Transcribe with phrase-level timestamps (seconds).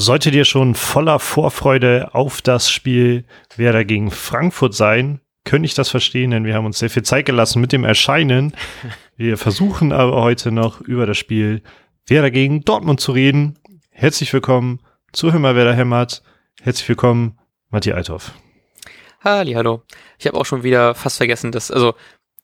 [0.00, 3.26] Solltet ihr schon voller Vorfreude auf das Spiel
[3.56, 7.26] Werder gegen Frankfurt sein, könnte ich das verstehen, denn wir haben uns sehr viel Zeit
[7.26, 8.54] gelassen mit dem Erscheinen.
[9.18, 11.60] Wir versuchen aber heute noch über das Spiel
[12.06, 13.58] Werder gegen Dortmund zu reden.
[13.90, 14.80] Herzlich willkommen
[15.12, 16.22] zu Himmer Werder Hämmert.
[16.62, 18.32] Herzlich willkommen, Matthias Althoff.
[19.22, 19.82] Halli, hallo.
[20.18, 21.92] Ich habe auch schon wieder fast vergessen, dass, also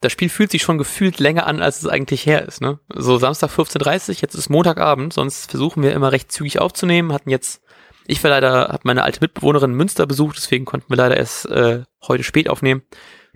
[0.07, 2.61] das Spiel fühlt sich schon gefühlt länger an, als es eigentlich her ist.
[2.61, 2.79] Ne?
[2.95, 7.12] So Samstag 15.30 Uhr, jetzt ist Montagabend, sonst versuchen wir immer recht zügig aufzunehmen.
[7.12, 7.60] Hatten jetzt,
[8.06, 11.83] ich war leider, habe meine alte Mitbewohnerin Münster besucht, deswegen konnten wir leider erst äh,
[12.06, 12.83] heute spät aufnehmen.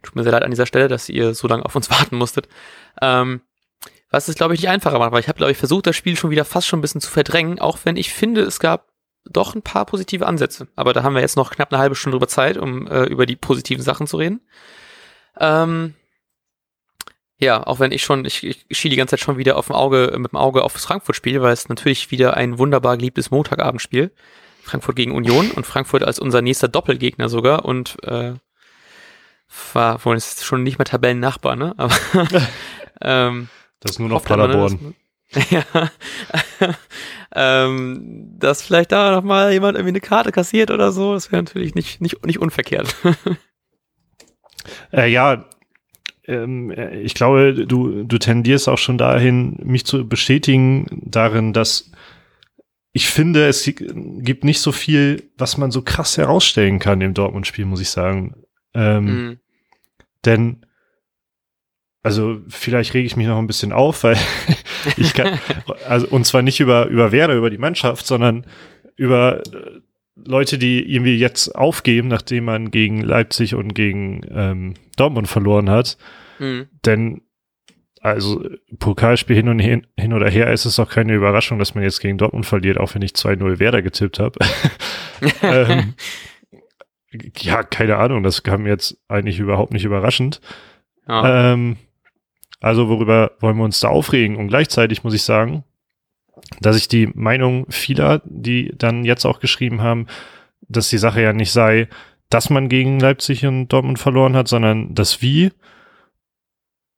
[0.04, 2.46] Tut mir sehr leid an dieser Stelle, dass ihr so lange auf uns warten musstet.
[3.02, 3.40] Ähm,
[4.12, 6.16] was es, glaube ich, nicht einfacher macht, weil ich habe, glaube ich, versucht, das Spiel
[6.16, 8.86] schon wieder fast schon ein bisschen zu verdrängen, auch wenn ich finde, es gab
[9.28, 10.68] doch ein paar positive Ansätze.
[10.76, 13.26] Aber da haben wir jetzt noch knapp eine halbe Stunde drüber Zeit, um äh, über
[13.26, 14.40] die positiven Sachen zu reden.
[15.36, 15.94] Ähm,
[17.40, 19.74] ja, auch wenn ich schon, ich, ich schiele die ganze Zeit schon wieder auf dem
[19.74, 24.12] Auge, mit dem Auge auf das Frankfurt-Spiel, weil es natürlich wieder ein wunderbar geliebtes Montagabendspiel.
[24.62, 28.34] Frankfurt gegen Union und Frankfurt als unser nächster Doppelgegner sogar und äh,
[29.72, 31.74] war wohl ist schon nicht mehr Tabellennachbar, ne?
[31.78, 31.94] Aber
[33.00, 33.48] ähm,
[33.80, 34.94] das ist nur noch Paderborn.
[35.50, 35.64] ja.
[37.34, 41.42] ähm, dass vielleicht da noch mal jemand irgendwie eine Karte kassiert oder so, das wäre
[41.42, 42.94] natürlich nicht, nicht, nicht unverkehrt.
[44.92, 45.48] äh, ja,
[46.30, 51.90] ähm, ich glaube, du, du tendierst auch schon dahin, mich zu bestätigen darin, dass
[52.92, 57.64] ich finde, es gibt nicht so viel, was man so krass herausstellen kann im Dortmund-Spiel,
[57.64, 58.34] muss ich sagen.
[58.74, 59.40] Ähm, mhm.
[60.24, 60.66] Denn,
[62.02, 64.16] also vielleicht rege ich mich noch ein bisschen auf, weil
[64.96, 65.38] ich kann,
[65.88, 68.44] also und zwar nicht über, über Werder, über die Mannschaft, sondern
[68.96, 69.80] über äh,
[70.26, 75.96] Leute, die irgendwie jetzt aufgeben, nachdem man gegen Leipzig und gegen ähm, Dortmund verloren hat.
[76.38, 76.68] Mhm.
[76.84, 77.22] Denn
[78.00, 78.42] also
[78.78, 82.00] Pokalspiel hin und hin, hin oder her ist es auch keine Überraschung, dass man jetzt
[82.00, 84.38] gegen Dortmund verliert, auch wenn ich 2-0 Werder getippt habe.
[85.42, 85.94] ähm,
[87.36, 90.40] ja, keine Ahnung, das kam jetzt eigentlich überhaupt nicht überraschend.
[91.06, 91.52] Ja.
[91.52, 91.76] Ähm,
[92.60, 94.36] also worüber wollen wir uns da aufregen?
[94.36, 95.64] Und gleichzeitig muss ich sagen,
[96.60, 100.06] dass ich die Meinung vieler, die dann jetzt auch geschrieben haben,
[100.68, 101.88] dass die Sache ja nicht sei,
[102.28, 105.50] dass man gegen Leipzig und Dortmund verloren hat, sondern das Wie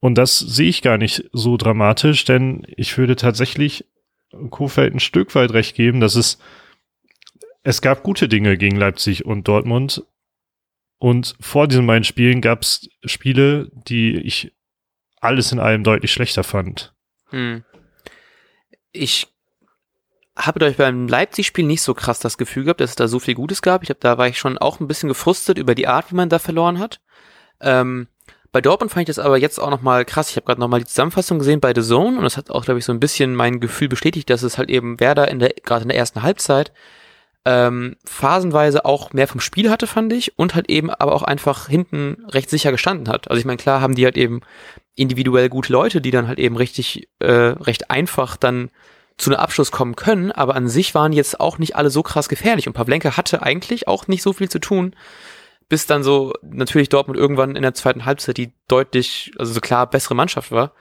[0.03, 3.87] und das sehe ich gar nicht so dramatisch, denn ich würde tatsächlich
[4.51, 6.39] Kofeld ein Stück weit recht geben, dass es,
[7.63, 10.05] es gab gute Dinge gegen Leipzig und Dortmund.
[10.99, 14.53] Und vor diesen beiden Spielen gab es Spiele, die ich
[15.21, 16.93] alles in allem deutlich schlechter fand.
[17.29, 17.63] Hm.
[18.91, 19.29] Ich
[20.37, 23.35] habe durch beim Leipzig-Spiel nicht so krass das Gefühl gehabt, dass es da so viel
[23.35, 23.83] Gutes gab.
[23.83, 26.29] Ich glaube, da war ich schon auch ein bisschen gefrustet über die Art, wie man
[26.29, 27.01] da verloren hat.
[27.61, 28.09] Ähm,
[28.51, 30.31] bei Dortmund fand ich das aber jetzt auch nochmal krass.
[30.31, 32.79] Ich habe gerade nochmal die Zusammenfassung gesehen bei The Zone und das hat auch, glaube
[32.79, 35.83] ich, so ein bisschen mein Gefühl bestätigt, dass es halt eben Werder in der, gerade
[35.83, 36.73] in der ersten Halbzeit,
[37.45, 41.69] ähm, phasenweise auch mehr vom Spiel hatte, fand ich, und halt eben aber auch einfach
[41.69, 43.31] hinten recht sicher gestanden hat.
[43.31, 44.43] Also ich meine, klar haben die halt eben
[44.95, 48.71] individuell gute Leute, die dann halt eben richtig, äh, recht einfach dann
[49.23, 52.29] zu einem Abschluss kommen können, aber an sich waren jetzt auch nicht alle so krass
[52.29, 54.95] gefährlich und Pavlenka hatte eigentlich auch nicht so viel zu tun
[55.73, 59.89] bis dann so natürlich Dortmund irgendwann in der zweiten Halbzeit die deutlich, also so klar
[59.89, 60.73] bessere Mannschaft war.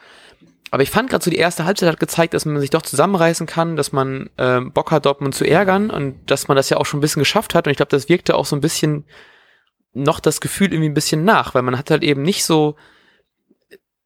[0.70, 3.48] Aber ich fand gerade so die erste Halbzeit hat gezeigt, dass man sich doch zusammenreißen
[3.48, 6.86] kann, dass man ähm, Bock hat, Dortmund zu ärgern und dass man das ja auch
[6.86, 7.68] schon ein bisschen geschafft hat.
[7.68, 9.06] Und ich glaube, das wirkte auch so ein bisschen
[9.94, 12.76] noch das Gefühl irgendwie ein bisschen nach, weil man hat halt eben nicht so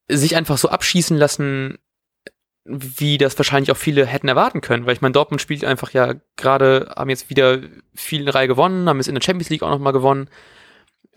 [0.08, 1.80] sich einfach so abschießen lassen,
[2.66, 6.16] wie das wahrscheinlich auch viele hätten erwarten können, weil ich meine, Dortmund spielt einfach ja
[6.36, 7.60] gerade, haben jetzt wieder
[7.94, 10.30] viel in Reihe gewonnen, haben es in der Champions League auch nochmal gewonnen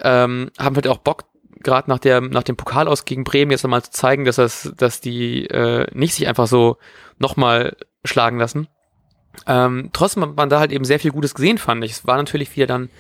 [0.01, 1.25] ähm, haben halt auch Bock,
[1.61, 4.73] gerade nach der nach dem Pokal aus gegen Bremen jetzt nochmal zu zeigen, dass das,
[4.77, 6.77] dass die äh, nicht sich einfach so
[7.19, 8.69] nochmal schlagen lassen.
[9.47, 11.93] Ähm, trotzdem hat man da halt eben sehr viel Gutes gesehen, fand ich.
[11.93, 12.91] Es war natürlich wieder dann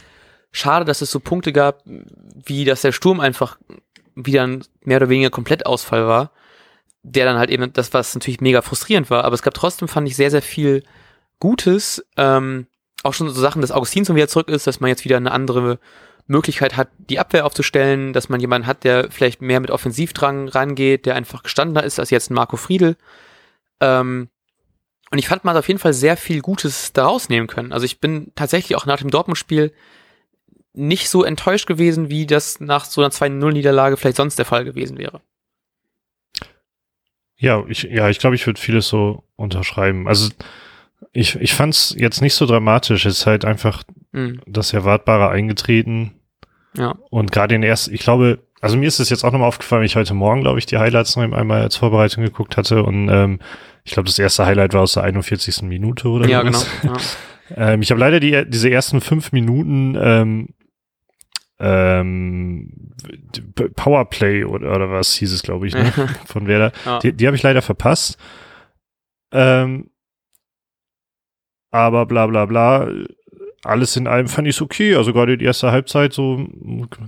[0.50, 3.58] schade, dass es so Punkte gab, wie dass der Sturm einfach
[4.14, 6.32] wieder ein mehr oder weniger Komplettausfall war,
[7.12, 10.08] der dann halt eben das, was natürlich mega frustrierend war, aber es gab trotzdem, fand
[10.08, 10.82] ich, sehr, sehr viel
[11.40, 12.05] Gutes.
[12.16, 12.66] Ähm,
[13.02, 15.78] auch schon so Sachen, dass Augustin wieder zurück ist, dass man jetzt wieder eine andere
[16.26, 21.06] Möglichkeit hat, die Abwehr aufzustellen, dass man jemanden hat, der vielleicht mehr mit Offensivdrang rangeht,
[21.06, 22.96] der einfach gestandener ist als jetzt Marco Friedel.
[23.81, 24.28] Ähm,
[25.10, 27.72] und ich fand, man hat auf jeden Fall sehr viel Gutes daraus nehmen können.
[27.72, 29.72] Also ich bin tatsächlich auch nach dem Dortmund-Spiel
[30.75, 34.99] nicht so enttäuscht gewesen, wie das nach so einer 2-0-Niederlage vielleicht sonst der Fall gewesen
[34.99, 35.22] wäre.
[37.38, 40.08] Ja, ich, ja, ich glaube, ich würde vieles so unterschreiben.
[40.08, 40.31] Also
[41.12, 43.06] ich, ich fand es jetzt nicht so dramatisch.
[43.06, 44.40] Es ist halt einfach mhm.
[44.46, 46.14] das Erwartbare eingetreten.
[46.76, 46.96] Ja.
[47.11, 49.96] Und gerade in erst, ich glaube, also mir ist es jetzt auch nochmal aufgefallen, ich
[49.96, 52.82] heute Morgen, glaube ich, die Highlights noch einmal als Vorbereitung geguckt hatte.
[52.82, 53.38] Und ähm,
[53.84, 55.62] ich glaube, das erste Highlight war aus der 41.
[55.62, 56.62] Minute oder Ja, genau.
[56.82, 56.94] Ja.
[57.56, 60.49] Ähm, ich habe leider die, diese ersten fünf Minuten ähm,
[61.60, 62.93] ähm,
[63.75, 65.93] Powerplay oder, oder was hieß es, glaube ich, ne?
[66.26, 66.72] von Werder.
[66.84, 66.99] Ja.
[67.00, 68.19] Die, die habe ich leider verpasst.
[69.32, 69.90] Ähm,
[71.70, 72.88] aber bla bla bla.
[73.64, 74.94] Alles in allem fand ich es okay.
[74.94, 76.46] Also gerade die erste Halbzeit, so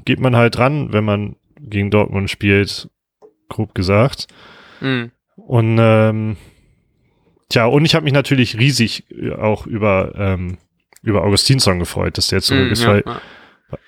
[0.04, 2.88] geht man halt dran, wenn man gegen Dortmund spielt,
[3.48, 4.26] grob gesagt.
[4.80, 5.12] Mhm.
[5.36, 6.36] Und ähm,
[7.48, 9.04] tja, und ich habe mich natürlich riesig
[9.38, 10.58] auch über, ähm,
[11.02, 13.20] über Augustinsson gefreut, dass der zurück mhm, ist, ja, weil ja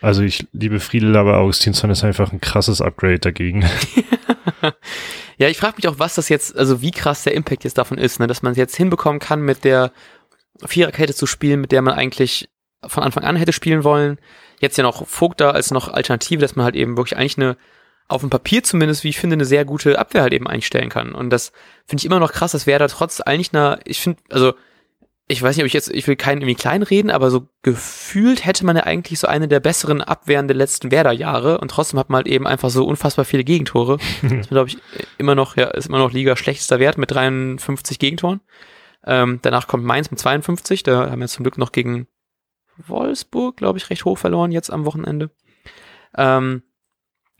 [0.00, 3.64] also ich liebe Friedel, aber Augustinsson ist einfach ein krasses Upgrade dagegen.
[5.38, 7.98] ja, ich frage mich auch, was das jetzt, also wie krass der Impact jetzt davon
[7.98, 8.26] ist, ne?
[8.26, 9.92] dass man es jetzt hinbekommen kann, mit der
[10.64, 12.48] Viererkette zu spielen, mit der man eigentlich
[12.84, 14.18] von Anfang an hätte spielen wollen.
[14.60, 17.56] Jetzt ja noch Vogt da als noch Alternative, dass man halt eben wirklich eigentlich eine,
[18.08, 21.14] auf dem Papier zumindest, wie ich finde, eine sehr gute Abwehr halt eben einstellen kann.
[21.14, 21.52] Und das
[21.86, 24.54] finde ich immer noch krass, dass da trotz eigentlich einer, ich finde, also
[25.28, 28.44] ich weiß nicht, ob ich jetzt, ich will keinen irgendwie klein reden, aber so gefühlt
[28.44, 32.10] hätte man ja eigentlich so eine der besseren Abwehren der letzten Werder-Jahre und trotzdem hat
[32.10, 33.98] man halt eben einfach so unfassbar viele Gegentore.
[34.22, 34.78] das ist, glaube ich,
[35.18, 38.40] immer noch, ja, ist immer noch Liga schlechtester Wert mit 53 Gegentoren.
[39.04, 42.06] Ähm, danach kommt Mainz mit 52, da haben wir zum Glück noch gegen
[42.86, 45.30] Wolfsburg, glaube ich, recht hoch verloren jetzt am Wochenende.
[46.16, 46.62] Ähm,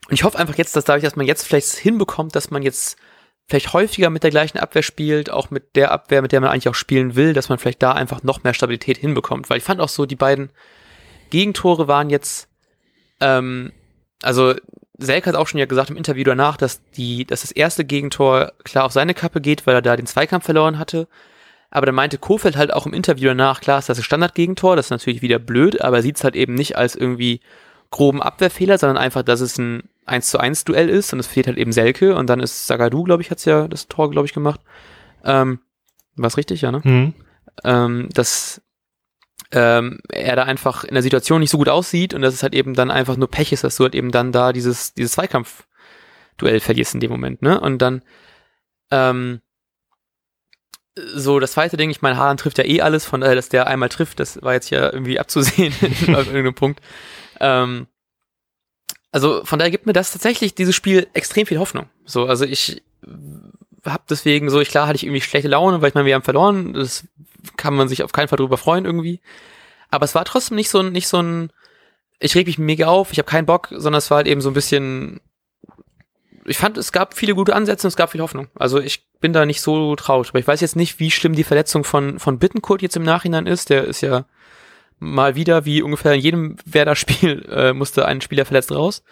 [0.09, 2.97] und ich hoffe einfach jetzt, dass dadurch, dass man jetzt vielleicht hinbekommt, dass man jetzt
[3.49, 6.69] vielleicht häufiger mit der gleichen Abwehr spielt, auch mit der Abwehr, mit der man eigentlich
[6.69, 9.51] auch spielen will, dass man vielleicht da einfach noch mehr Stabilität hinbekommt.
[9.51, 10.51] Weil ich fand auch so, die beiden
[11.31, 12.49] Gegentore waren jetzt,
[13.21, 13.73] ähm,
[14.23, 14.55] also
[14.99, 18.53] Selk hat auch schon ja gesagt im Interview danach, dass die, dass das erste Gegentor
[18.65, 21.09] klar auf seine Kappe geht, weil er da den Zweikampf verloren hatte.
[21.71, 24.87] Aber dann meinte Kofeld halt auch im Interview danach, klar ist das ein Standardgegentor, das
[24.87, 27.41] ist natürlich wieder blöd, aber er sieht es halt eben nicht als irgendwie
[27.91, 31.47] groben Abwehrfehler, sondern einfach, dass es ein 1 zu 1 Duell ist und es fehlt
[31.47, 34.33] halt eben Selke und dann ist Sagadu, glaube ich, hat's ja das Tor, glaube ich,
[34.33, 34.61] gemacht.
[35.25, 35.61] Ähm,
[36.17, 36.81] War richtig, ja, ne?
[36.83, 37.15] Mhm.
[37.65, 38.63] Ähm, dass
[39.53, 42.55] ähm, er da einfach in der Situation nicht so gut aussieht und dass es halt
[42.55, 46.61] eben dann einfach nur Pech ist, dass du halt eben dann da dieses, dieses Zweikampf-Duell
[46.61, 47.61] verlierst in dem Moment, ne?
[47.61, 48.03] Und dann,
[48.91, 49.41] ähm,
[50.95, 53.67] so, das zweite Ding, ich meine, Haaland trifft ja eh alles, von daher, dass der
[53.67, 56.81] einmal trifft, das war jetzt ja irgendwie abzusehen auf irgendeinem Punkt.
[57.41, 57.87] Ähm,
[59.13, 61.87] also von daher gibt mir das tatsächlich dieses Spiel extrem viel Hoffnung.
[62.07, 62.83] So, also ich
[63.85, 66.23] habe deswegen so, ich klar hatte ich irgendwie schlechte Laune, weil ich meine, wir haben
[66.23, 66.73] verloren.
[66.73, 67.05] Das
[67.57, 69.21] kann man sich auf keinen Fall drüber freuen irgendwie.
[69.91, 71.53] Aber es war trotzdem nicht so ein, nicht so ein,
[72.21, 74.51] ich reg mich mega auf, ich habe keinen Bock, sondern es war halt eben so
[74.51, 75.21] ein bisschen.
[76.45, 78.49] Ich fand, es gab viele gute Ansätze und es gab viel Hoffnung.
[78.55, 80.31] Also ich bin da nicht so traurig.
[80.31, 83.47] Aber ich weiß jetzt nicht, wie schlimm die Verletzung von, von Bittenkurt jetzt im Nachhinein
[83.47, 83.71] ist.
[83.71, 84.25] Der ist ja
[85.03, 89.03] mal wieder, wie ungefähr in jedem Werder-Spiel, äh, musste ein Spieler verletzt raus.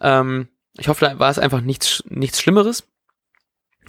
[0.00, 2.86] Ähm, ich hoffe, da war es einfach nichts, nichts Schlimmeres.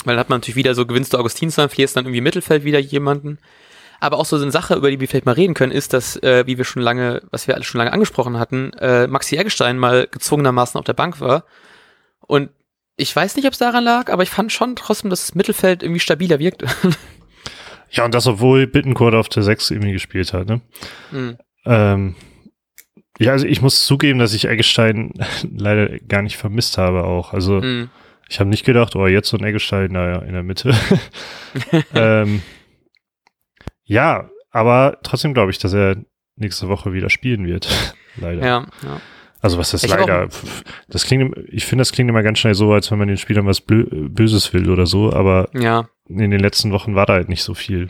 [0.05, 2.79] Weil dann hat man natürlich wieder so, gewinnst du Augustinsson, verlierst dann irgendwie Mittelfeld wieder
[2.79, 3.39] jemanden.
[3.99, 6.45] Aber auch so eine Sache, über die wir vielleicht mal reden können, ist, dass, äh,
[6.47, 10.07] wie wir schon lange, was wir alle schon lange angesprochen hatten, äh, Maxi Eggestein mal
[10.09, 11.43] gezwungenermaßen auf der Bank war.
[12.21, 12.49] Und
[12.95, 15.83] ich weiß nicht, ob es daran lag, aber ich fand schon trotzdem, dass das Mittelfeld
[15.83, 16.67] irgendwie stabiler wirkte.
[17.91, 20.61] Ja, und das, obwohl Bittencourt auf der 6 irgendwie gespielt hat, ne?
[21.11, 21.37] Mhm.
[21.65, 22.15] Ähm,
[23.19, 25.13] ja, also ich muss zugeben, dass ich Eggestein
[25.57, 27.33] leider gar nicht vermisst habe auch.
[27.33, 27.89] Also mhm.
[28.29, 30.73] ich habe nicht gedacht, oh, jetzt so ein Eggestein, naja, in der Mitte.
[31.93, 32.41] ähm,
[33.83, 35.97] ja, aber trotzdem glaube ich, dass er
[36.35, 37.95] nächste Woche wieder spielen wird.
[38.15, 38.45] leider.
[38.45, 39.01] Ja, ja.
[39.41, 40.27] Also was ist leider?
[40.89, 43.45] Das klingt, ich finde, das klingt immer ganz schnell so, als wenn man den Spielern
[43.45, 45.87] was Böses will oder so, aber ja.
[46.07, 47.89] in den letzten Wochen war da halt nicht so viel.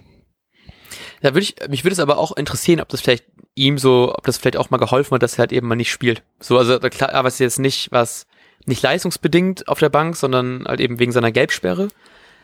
[1.22, 3.26] Da würde ich, mich würde es aber auch interessieren, ob das vielleicht
[3.56, 5.92] ihm so, ob das vielleicht auch mal geholfen hat, dass er halt eben mal nicht
[5.92, 6.24] spielt.
[6.40, 8.28] So, also klar, aber es ist jetzt nicht was,
[8.66, 11.90] nicht leistungsbedingt auf der Bank, sondern halt eben wegen seiner Gelbsperre.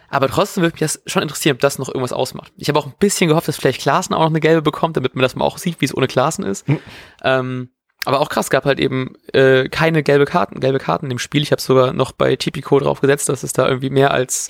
[0.10, 2.52] Aber trotzdem würde mich das schon interessieren, ob das noch irgendwas ausmacht.
[2.58, 5.16] Ich habe auch ein bisschen gehofft, dass vielleicht Klaassen auch noch eine gelbe bekommt, damit
[5.16, 6.68] man das mal auch sieht, wie es ohne Klaassen ist.
[6.68, 6.80] Mhm.
[7.24, 7.70] Ähm,
[8.06, 11.42] aber auch krass, gab halt eben äh, keine gelbe Karten, gelbe Karten im Spiel.
[11.42, 14.50] Ich habe sogar noch bei Tipico drauf gesetzt, dass es da irgendwie mehr als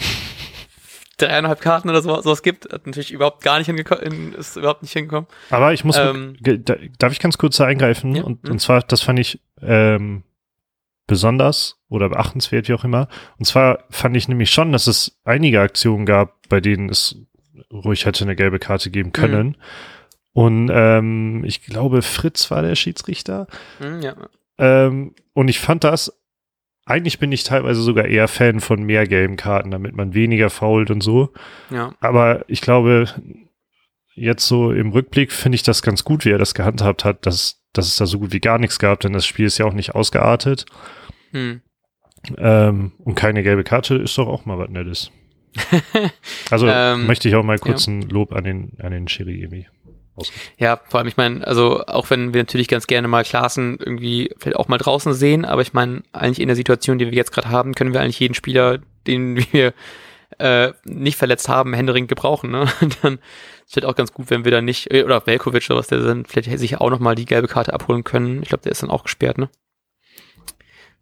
[1.17, 2.71] dreieinhalb Karten oder so, sowas gibt.
[2.71, 5.27] Hat natürlich überhaupt gar nicht hingekommen, ist überhaupt nicht hingekommen.
[5.49, 6.35] Aber ich muss, ähm,
[6.99, 8.15] darf ich ganz kurz da eingreifen?
[8.15, 10.23] Ja, und, und zwar, das fand ich ähm,
[11.07, 13.07] besonders oder beachtenswert, wie auch immer.
[13.37, 17.15] Und zwar fand ich nämlich schon, dass es einige Aktionen gab, bei denen es
[17.71, 19.47] ruhig hätte eine gelbe Karte geben können.
[19.47, 19.55] Mhm.
[20.35, 23.47] Und ähm, ich glaube, Fritz war der Schiedsrichter.
[23.79, 24.15] Mhm, ja.
[24.57, 26.11] Ähm, und ich fand das,
[26.85, 30.91] eigentlich bin ich teilweise sogar eher Fan von mehr gelben Karten, damit man weniger fault
[30.91, 31.31] und so.
[31.69, 31.93] Ja.
[32.01, 33.05] Aber ich glaube,
[34.13, 37.61] jetzt so im Rückblick finde ich das ganz gut, wie er das gehandhabt hat, dass,
[37.71, 39.73] dass es da so gut wie gar nichts gab, denn das Spiel ist ja auch
[39.73, 40.65] nicht ausgeartet.
[41.31, 41.61] Hm.
[42.37, 45.11] Ähm, und keine gelbe Karte ist doch auch mal was Nettes.
[46.51, 47.93] also ähm, möchte ich auch mal kurz ja.
[47.93, 49.41] ein Lob an den, an den Schiri
[50.57, 54.33] Ja, vor allem, ich meine, also auch wenn wir natürlich ganz gerne mal Klassen irgendwie
[54.37, 57.33] vielleicht auch mal draußen sehen, aber ich meine, eigentlich in der Situation, die wir jetzt
[57.33, 59.73] gerade haben, können wir eigentlich jeden Spieler, den wir
[60.39, 62.51] äh, nicht verletzt haben, händeringend gebrauchen.
[62.51, 62.67] Ne?
[63.01, 63.19] dann
[63.65, 65.99] ist halt auch ganz gut, wenn wir dann nicht, äh, oder Velkovic oder was, der
[65.99, 68.41] dann vielleicht sich auch nochmal die gelbe Karte abholen können.
[68.41, 69.49] Ich glaube, der ist dann auch gesperrt, ne?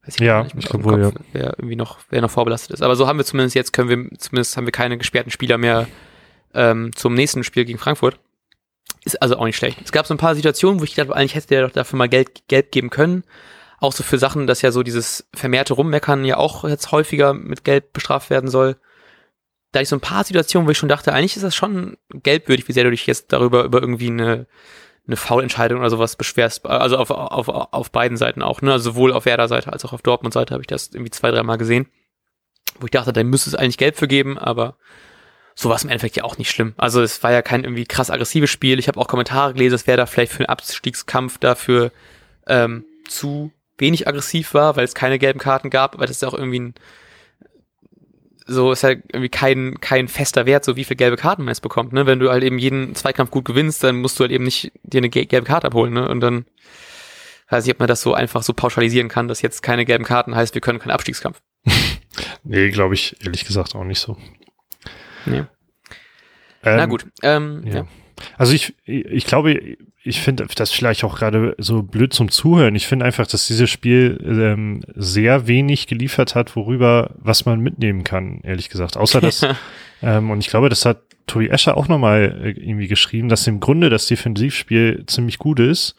[0.06, 1.12] Weiß ich ja, nicht, ich glaube wohl, ja.
[1.32, 2.82] Wer irgendwie noch, wer noch vorbelastet ist.
[2.82, 5.88] Aber so haben wir zumindest jetzt, können wir, zumindest haben wir keine gesperrten Spieler mehr
[6.54, 8.20] ähm, zum nächsten Spiel gegen Frankfurt.
[9.06, 9.80] Ist also auch nicht schlecht.
[9.84, 12.08] Es gab so ein paar Situationen, wo ich dachte, eigentlich hätte der doch dafür mal
[12.08, 13.24] Geld, Geld geben können.
[13.80, 17.66] Auch so für Sachen, dass ja so dieses vermehrte Rummeckern ja auch jetzt häufiger mit
[17.66, 18.78] Geld bestraft werden soll.
[19.74, 22.68] Da ich so ein paar Situationen, wo ich schon dachte, eigentlich ist das schon geldwürdig,
[22.68, 24.48] wie sehr du dich jetzt darüber über irgendwie eine,
[25.06, 26.66] eine Foulentscheidung oder sowas beschwerst.
[26.66, 28.72] Also auf, auf, auf beiden Seiten auch, ne?
[28.72, 31.88] Also sowohl auf Werder-Seite als auch auf Dortmund-Seite habe ich das irgendwie zwei, dreimal gesehen.
[32.80, 34.78] Wo ich dachte, da müsste es eigentlich Geld für geben, aber
[35.56, 36.74] so war es im Endeffekt ja auch nicht schlimm.
[36.78, 38.80] Also es war ja kein irgendwie krass aggressives Spiel.
[38.80, 41.92] Ich habe auch Kommentare gelesen, es wäre da vielleicht für einen Abstiegskampf dafür
[42.48, 46.28] ähm, zu wenig aggressiv war, weil es keine gelben Karten gab, aber das ist ja
[46.28, 46.74] auch irgendwie ein
[48.46, 51.62] so ist ja irgendwie kein, kein fester Wert, so wie viel gelbe Karten man jetzt
[51.62, 52.06] bekommt, ne?
[52.06, 54.98] Wenn du halt eben jeden Zweikampf gut gewinnst, dann musst du halt eben nicht dir
[54.98, 56.10] eine gelbe Karte abholen, ne?
[56.10, 56.46] Und dann
[57.50, 60.36] weiß ich, ob man das so einfach so pauschalisieren kann, dass jetzt keine gelben Karten
[60.36, 61.42] heißt, wir können keinen Abstiegskampf.
[62.44, 64.18] nee, glaube ich ehrlich gesagt auch nicht so.
[65.26, 65.44] Nee.
[66.64, 67.06] Ähm, Na gut.
[67.22, 67.76] Ähm, ja.
[67.76, 67.88] ja.
[68.38, 72.76] Also ich, ich glaube, ich finde das vielleicht auch gerade so blöd zum Zuhören.
[72.76, 78.04] Ich finde einfach, dass dieses Spiel ähm, sehr wenig geliefert hat, worüber, was man mitnehmen
[78.04, 78.98] kann, ehrlich gesagt.
[78.98, 79.46] Außer dass,
[80.02, 83.60] ähm, und ich glaube, das hat Tobi Escher auch nochmal äh, irgendwie geschrieben, dass im
[83.60, 85.96] Grunde das Defensivspiel ziemlich gut ist.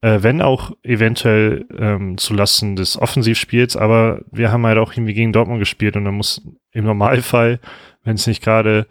[0.00, 5.32] Äh, wenn auch eventuell ähm, zulasten des Offensivspiels, aber wir haben halt auch irgendwie gegen
[5.32, 7.60] Dortmund gespielt und dann muss im Normalfall
[8.04, 8.86] wenn es nicht gerade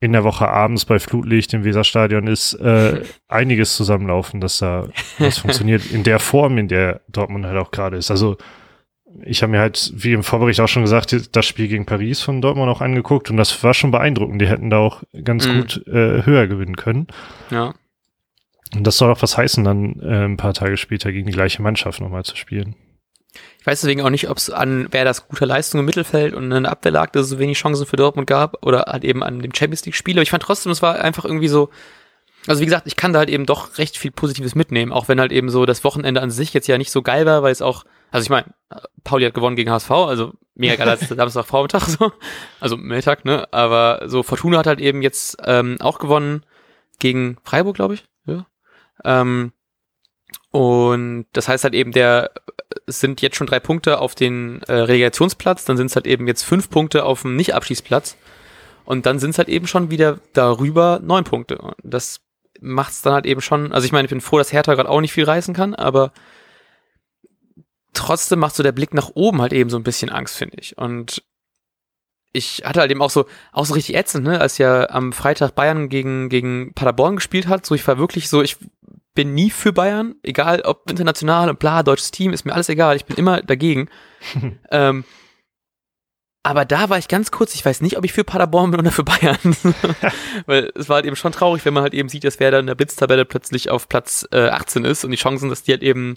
[0.00, 5.38] in der Woche abends bei Flutlicht im Weserstadion ist, äh, einiges zusammenlaufen, dass da was
[5.38, 8.10] funktioniert in der Form, in der Dortmund halt auch gerade ist.
[8.10, 8.38] Also
[9.22, 12.40] ich habe mir halt, wie im Vorbericht auch schon gesagt, das Spiel gegen Paris von
[12.40, 14.40] Dortmund auch angeguckt und das war schon beeindruckend.
[14.40, 15.58] Die hätten da auch ganz mhm.
[15.58, 17.08] gut äh, höher gewinnen können.
[17.50, 17.74] Ja.
[18.74, 21.60] Und das soll auch was heißen, dann äh, ein paar Tage später gegen die gleiche
[21.60, 22.76] Mannschaft nochmal zu spielen.
[23.60, 26.52] Ich weiß deswegen auch nicht, ob es an wer das gute Leistung im Mittelfeld und
[26.52, 29.40] eine Abwehr lag, dass es so wenig Chancen für Dortmund gab oder halt eben an
[29.40, 30.14] dem Champions League Spiel.
[30.14, 31.70] Aber ich fand trotzdem, es war einfach irgendwie so,
[32.46, 35.20] also wie gesagt, ich kann da halt eben doch recht viel Positives mitnehmen, auch wenn
[35.20, 37.62] halt eben so das Wochenende an sich jetzt ja nicht so geil war, weil es
[37.62, 38.46] auch, also ich meine,
[39.04, 42.12] Pauli hat gewonnen gegen HSV, also mega geil als Samstag Vormittag so,
[42.58, 46.44] also Mittag, ne, aber so Fortuna hat halt eben jetzt ähm, auch gewonnen
[46.98, 48.46] gegen Freiburg, glaube ich, ja.
[49.04, 49.52] Ähm,
[50.50, 52.32] und das heißt halt eben, der
[52.86, 56.42] sind jetzt schon drei Punkte auf den äh, Relegationsplatz, dann sind es halt eben jetzt
[56.42, 58.16] fünf Punkte auf dem Nicht-Abschießplatz.
[58.84, 61.58] Und dann sind es halt eben schon wieder darüber neun Punkte.
[61.58, 62.20] Und das
[62.60, 64.88] macht es dann halt eben schon, also ich meine, ich bin froh, dass Hertha gerade
[64.88, 66.12] auch nicht viel reißen kann, aber
[67.92, 70.76] trotzdem macht so der Blick nach oben halt eben so ein bisschen Angst, finde ich.
[70.76, 71.22] Und
[72.32, 75.54] ich hatte halt eben auch so, auch so richtig ätzend, ne, als ja am Freitag
[75.54, 78.56] Bayern gegen, gegen Paderborn gespielt hat, so ich war wirklich so, ich
[79.20, 82.96] bin nie für Bayern, egal ob international und bla, deutsches Team, ist mir alles egal,
[82.96, 83.90] ich bin immer dagegen.
[84.70, 85.04] ähm,
[86.42, 88.90] aber da war ich ganz kurz, ich weiß nicht, ob ich für Paderborn bin oder
[88.90, 89.36] für Bayern.
[90.46, 92.60] Weil es war halt eben schon traurig, wenn man halt eben sieht, dass wer da
[92.60, 95.82] in der Blitztabelle plötzlich auf Platz äh, 18 ist und die Chancen, dass die halt
[95.82, 96.14] eben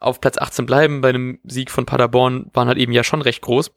[0.00, 3.42] auf Platz 18 bleiben bei einem Sieg von Paderborn, waren halt eben ja schon recht
[3.42, 3.70] groß.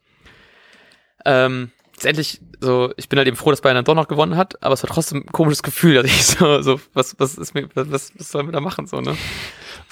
[1.23, 4.61] Ähm, letztendlich, so, ich bin halt eben froh, dass Bayern dann doch noch gewonnen hat,
[4.61, 7.69] aber es war trotzdem ein komisches Gefühl, dass ich so, so, was, was ist mir,
[7.73, 9.17] was, was sollen wir da machen, so, ne?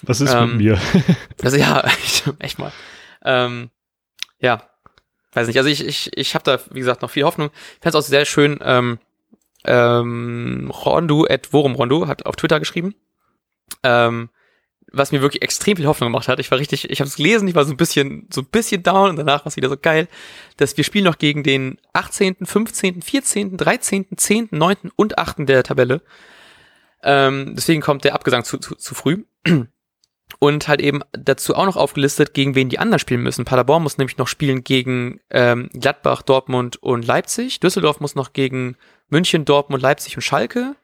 [0.02, 0.82] Was ist ähm, mit mir?
[1.44, 2.72] also ja, echt, echt mal.
[3.24, 3.70] Ähm,
[4.40, 4.70] ja,
[5.32, 7.50] weiß nicht, also ich, ich, ich habe da, wie gesagt, noch viel Hoffnung.
[7.54, 9.00] Ich fand es auch sehr schön, ähm,
[9.66, 12.96] ähm, Rondu, at Worum Rondu, hat auf Twitter geschrieben,
[13.82, 14.30] ähm,
[14.94, 16.40] was mir wirklich extrem viel Hoffnung gemacht hat.
[16.40, 18.84] Ich war richtig, ich habe es gelesen, ich war so ein bisschen, so ein bisschen
[18.84, 20.08] down und danach war es wieder so geil,
[20.58, 24.76] dass wir spielen noch gegen den 18., 15., 14., 13., 10., 9.
[24.96, 25.50] und 8.
[25.50, 26.02] der Tabelle.
[27.02, 29.26] Ähm, deswegen kommt der Abgesang zu, zu, zu früh.
[30.40, 33.46] Und halt eben dazu auch noch aufgelistet, gegen wen die anderen spielen müssen.
[33.46, 37.60] Paderborn muss nämlich noch spielen gegen ähm, Gladbach, Dortmund und Leipzig.
[37.60, 38.76] Düsseldorf muss noch gegen
[39.10, 40.76] München, Dortmund, Leipzig und Schalke.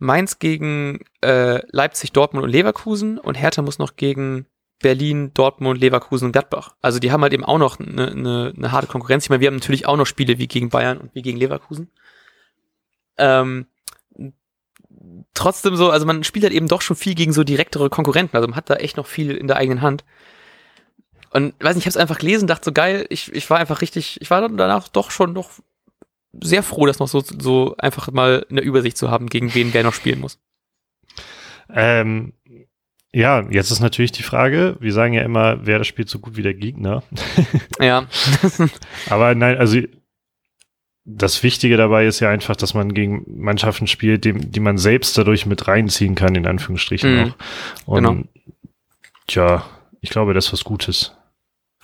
[0.00, 4.46] Mainz gegen äh, Leipzig, Dortmund und Leverkusen und Hertha muss noch gegen
[4.80, 6.74] Berlin, Dortmund, Leverkusen und Gladbach.
[6.80, 9.24] Also die haben halt eben auch noch eine, eine, eine harte Konkurrenz.
[9.24, 11.90] Ich meine, wir haben natürlich auch noch Spiele wie gegen Bayern und wie gegen Leverkusen.
[13.18, 13.66] Ähm,
[15.34, 18.36] trotzdem so, also man spielt halt eben doch schon viel gegen so direktere Konkurrenten.
[18.36, 20.04] Also man hat da echt noch viel in der eigenen Hand.
[21.30, 23.82] Und weiß nicht, ich habe es einfach gelesen, dachte so geil, ich, ich war einfach
[23.82, 25.50] richtig, ich war danach doch schon noch
[26.32, 29.74] sehr froh, das noch so, so einfach mal in der Übersicht zu haben, gegen wen
[29.74, 30.38] wer noch spielen muss.
[31.72, 32.32] Ähm,
[33.12, 36.36] ja, jetzt ist natürlich die Frage, wir sagen ja immer, wer das spielt so gut
[36.36, 37.02] wie der Gegner.
[37.80, 38.06] ja.
[39.08, 39.80] Aber nein, also
[41.04, 45.18] das Wichtige dabei ist ja einfach, dass man gegen Mannschaften spielt, die, die man selbst
[45.18, 47.20] dadurch mit reinziehen kann, in Anführungsstrichen mhm.
[47.22, 47.34] auch.
[47.86, 48.24] Und genau.
[49.26, 49.66] tja,
[50.00, 51.16] ich glaube, das ist was Gutes.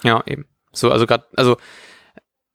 [0.04, 0.46] Ja, eben.
[0.72, 1.56] So, also gerade, also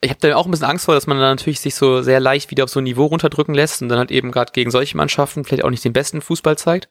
[0.01, 2.20] ich habe da auch ein bisschen Angst vor, dass man dann natürlich sich so sehr
[2.20, 4.98] leicht wieder auf so ein Niveau runterdrücken lässt und dann halt eben gerade gegen solche
[4.98, 6.89] Mannschaften vielleicht auch nicht den besten Fußball zeigt.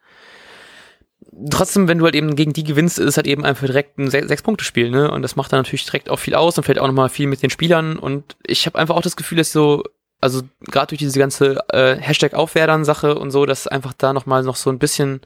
[1.51, 4.11] Trotzdem, wenn du halt eben gegen die gewinnst, ist es halt eben einfach direkt ein
[4.11, 5.11] Sechs-Punkte-Spiel, ne?
[5.11, 7.43] Und das macht dann natürlich direkt auch viel aus und vielleicht auch nochmal viel mit
[7.43, 7.99] den Spielern.
[7.99, 9.83] Und ich habe einfach auch das Gefühl, dass so,
[10.21, 14.71] also gerade durch diese ganze äh, Hashtag-Aufwerdern-Sache und so, dass einfach da nochmal noch so
[14.71, 15.21] ein bisschen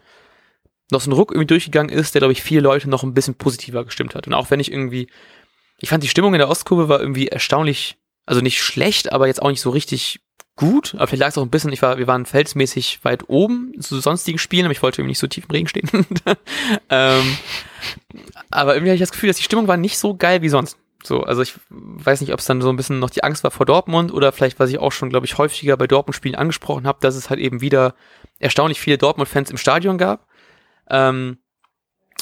[0.90, 3.34] noch so ein Ruck irgendwie durchgegangen ist, der, glaube ich, viele Leute noch ein bisschen
[3.34, 4.26] positiver gestimmt hat.
[4.26, 5.08] Und auch wenn ich irgendwie
[5.78, 9.42] ich fand die Stimmung in der Ostkurve war irgendwie erstaunlich, also nicht schlecht, aber jetzt
[9.42, 10.20] auch nicht so richtig
[10.56, 10.94] gut.
[10.94, 13.98] Aber vielleicht lag es auch ein bisschen, ich war, wir waren felsmäßig weit oben zu
[14.00, 15.88] sonstigen Spielen, aber ich wollte irgendwie nicht so tief im Regen stehen.
[16.90, 17.36] ähm,
[18.50, 20.78] aber irgendwie hatte ich das Gefühl, dass die Stimmung war nicht so geil wie sonst.
[21.02, 23.50] So, also ich weiß nicht, ob es dann so ein bisschen noch die Angst war
[23.50, 26.98] vor Dortmund oder vielleicht, was ich auch schon, glaube ich, häufiger bei Dortmund-Spielen angesprochen habe,
[27.02, 27.94] dass es halt eben wieder
[28.38, 30.26] erstaunlich viele Dortmund-Fans im Stadion gab.
[30.88, 31.38] Ähm,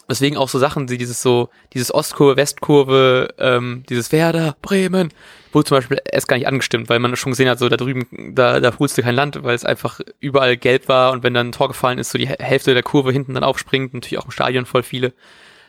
[0.09, 5.11] Deswegen auch so Sachen, wie dieses so, dieses Ostkurve, Westkurve, ähm, dieses Werder, Bremen,
[5.53, 8.35] wurde zum Beispiel erst gar nicht angestimmt, weil man schon gesehen hat, so da drüben,
[8.35, 11.49] da, da holst du kein Land, weil es einfach überall gelb war und wenn dann
[11.49, 14.33] ein Tor gefallen ist, so die Hälfte der Kurve hinten dann aufspringt, natürlich auch im
[14.33, 15.13] Stadion voll viele.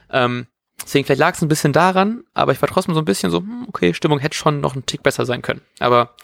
[0.10, 0.48] Ähm,
[0.82, 3.40] deswegen vielleicht lag es ein bisschen daran, aber ich war trotzdem so ein bisschen so,
[3.40, 5.62] hm, okay, Stimmung hätte schon noch ein Tick besser sein können.
[5.80, 6.16] Aber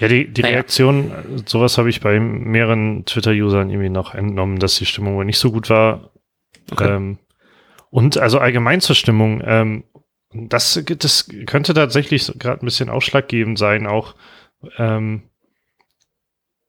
[0.00, 0.54] ja, die, die naja.
[0.54, 5.38] Reaktion, sowas habe ich bei mehreren Twitter-Usern irgendwie noch entnommen, dass die Stimmung wohl nicht
[5.38, 6.10] so gut war.
[6.70, 6.88] Okay.
[6.88, 7.18] Ähm,
[7.90, 9.84] und also allgemein zur Stimmung, ähm,
[10.32, 14.14] das, das könnte tatsächlich gerade ein bisschen ausschlaggebend sein, auch
[14.76, 15.22] ähm,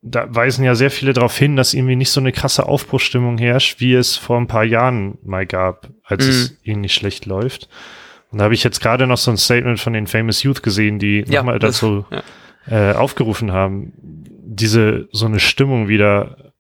[0.02, 3.80] da weisen ja sehr viele darauf hin, dass irgendwie nicht so eine krasse Aufbruchstimmung herrscht,
[3.82, 6.32] wie es vor ein paar Jahren mal gab, als mhm.
[6.32, 7.68] es ähnlich schlecht läuft.
[8.32, 11.00] Und da habe ich jetzt gerade noch so ein Statement von den Famous Youth gesehen,
[11.00, 12.06] die ja, nochmal dazu
[12.68, 12.92] ja.
[12.92, 16.54] äh, aufgerufen haben, diese so eine Stimmung wieder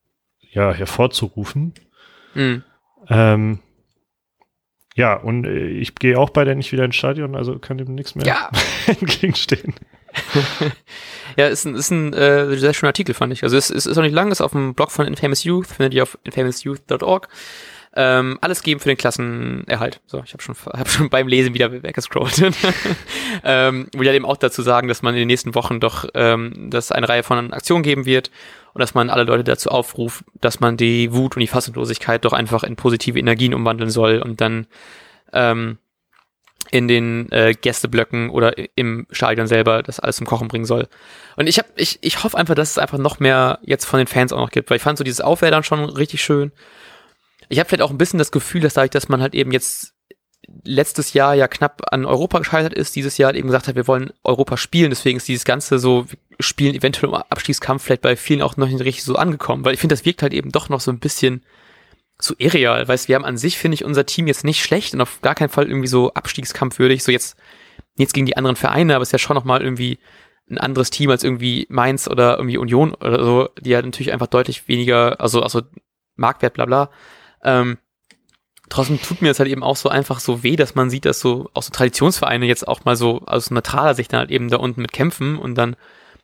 [0.51, 1.73] ja hervorzurufen.
[2.33, 2.63] Mhm.
[3.07, 3.59] Ähm,
[4.95, 7.95] ja, und äh, ich gehe auch bei der nicht wieder ins Stadion, also kann dem
[7.95, 8.49] nichts mehr ja.
[8.87, 9.75] entgegenstehen.
[11.37, 13.43] ja, ist ein, ist ein äh, sehr schöner Artikel, fand ich.
[13.43, 15.93] Also es, es ist auch nicht lang, ist auf dem Blog von Infamous Youth, findet
[15.93, 17.27] ihr auf infamousyouth.org.
[17.95, 19.99] Ähm, alles geben für den Klassenerhalt.
[20.05, 22.39] So, ich habe schon, hab schon beim Lesen wieder weggescrollt.
[23.43, 26.69] ähm, wo ja eben auch dazu sagen, dass man in den nächsten Wochen doch, ähm,
[26.69, 28.29] dass eine Reihe von Aktionen geben wird
[28.73, 32.33] und dass man alle Leute dazu aufruft, dass man die Wut und die Fassungslosigkeit doch
[32.33, 34.67] einfach in positive Energien umwandeln soll und dann
[35.33, 35.79] ähm,
[36.71, 40.87] in den äh, Gästeblöcken oder im Stadion selber das alles zum Kochen bringen soll.
[41.35, 44.07] Und ich hab, ich, ich hoffe einfach, dass es einfach noch mehr jetzt von den
[44.07, 46.51] Fans auch noch gibt, weil ich fand so dieses Aufwärtern schon richtig schön.
[47.49, 49.93] Ich habe vielleicht auch ein bisschen das Gefühl, dass dadurch, dass man halt eben jetzt
[50.63, 53.87] letztes Jahr ja knapp an Europa gescheitert ist, dieses Jahr halt eben gesagt hat, wir
[53.87, 56.05] wollen Europa spielen, deswegen ist dieses ganze so,
[56.39, 59.79] spielen eventuell um Abstiegskampf vielleicht bei vielen auch noch nicht richtig so angekommen, weil ich
[59.79, 61.43] finde, das wirkt halt eben doch noch so ein bisschen
[62.21, 65.01] so irreal, weißt wir haben an sich, finde ich, unser Team jetzt nicht schlecht und
[65.01, 67.37] auf gar keinen Fall irgendwie so abstiegskampfwürdig, so jetzt,
[67.97, 69.99] jetzt gegen die anderen Vereine, aber es ist ja schon nochmal irgendwie
[70.49, 74.27] ein anderes Team als irgendwie Mainz oder irgendwie Union oder so, die ja natürlich einfach
[74.27, 75.61] deutlich weniger, also, also
[76.15, 76.89] Marktwert, bla bla.
[77.43, 77.77] Ähm,
[78.69, 81.19] trotzdem tut mir das halt eben auch so einfach so weh, dass man sieht, dass
[81.19, 84.57] so auch so Traditionsvereine jetzt auch mal so aus neutraler Sicht dann halt eben da
[84.57, 85.75] unten mit kämpfen und dann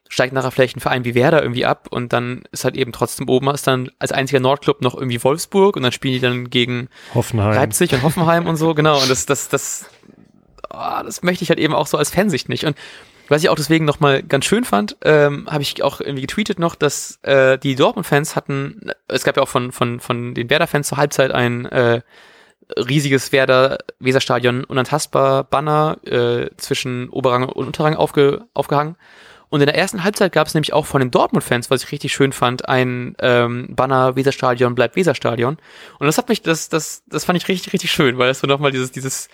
[0.08, 3.28] steigt nachher vielleicht ein Verein wie Werder irgendwie ab und dann ist halt eben trotzdem
[3.28, 6.89] oben ist dann als einziger Nordclub noch irgendwie Wolfsburg und dann spielen die dann gegen
[7.13, 7.56] Hoffenheim.
[7.56, 9.01] Leipzig und Hoffenheim und so, genau.
[9.01, 9.89] Und das, das, das,
[10.69, 12.65] oh, das möchte ich halt eben auch so als Fansicht nicht.
[12.65, 12.78] Und
[13.28, 16.76] was ich auch deswegen nochmal ganz schön fand, ähm, habe ich auch irgendwie getweetet noch,
[16.76, 20.98] dass äh, die Dortmund-Fans hatten, es gab ja auch von, von, von den Werder-Fans zur
[20.98, 22.02] Halbzeit ein äh,
[22.78, 28.96] riesiges Werder Weserstadion unantastbar Banner äh, zwischen Oberrang und Unterrang aufge, aufgehangen.
[29.50, 32.14] Und in der ersten Halbzeit gab es nämlich auch von den Dortmund-Fans, was ich richtig
[32.14, 35.58] schön fand, ein ähm, Banner Weserstadion bleibt Weserstadion.
[36.00, 38.48] Und das hat mich, das, das, das fand ich richtig, richtig schön, weil es so
[38.48, 39.30] nochmal dieses, dieses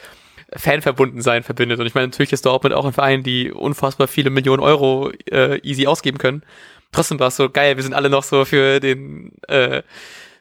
[0.55, 1.79] Fanverbundensein verbindet.
[1.79, 5.59] Und ich meine, natürlich ist Dortmund auch ein Verein, die unfassbar viele Millionen Euro äh,
[5.61, 6.43] easy ausgeben können.
[6.91, 9.81] Trotzdem war es so geil, wir sind alle noch so für den äh,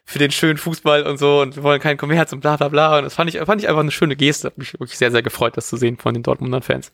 [0.03, 2.97] für den schönen Fußball und so und wir wollen keinen Kommerz und bla bla bla.
[2.97, 4.47] Und das fand ich, fand ich einfach eine schöne Geste.
[4.47, 6.91] Hat mich wirklich sehr, sehr gefreut, das zu sehen von den Dortmunder Fans.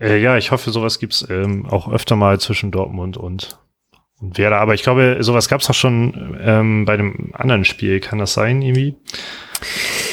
[0.00, 3.58] Äh, ja, ich hoffe, sowas gibt's ähm, auch öfter mal zwischen Dortmund und,
[4.20, 4.58] und Werder.
[4.58, 7.98] Aber ich glaube, sowas gab's auch schon ähm, bei einem anderen Spiel.
[8.00, 8.94] Kann das sein, irgendwie?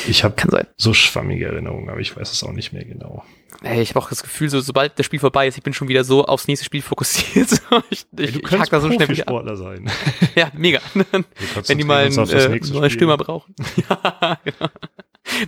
[0.07, 0.35] Ich habe
[0.77, 3.23] so schwammige Erinnerungen, aber ich weiß es auch nicht mehr genau.
[3.61, 5.87] Ey, ich habe auch das Gefühl, so sobald das Spiel vorbei ist, ich bin schon
[5.87, 7.49] wieder so aufs nächste Spiel fokussiert.
[7.89, 9.89] ich, ich, du ich hack da so schnell wieder Sportler sein.
[10.35, 10.79] ja, mega.
[10.93, 13.55] Wenn die mal einen, äh, Stürmer brauchen.
[13.89, 14.69] ja, genau.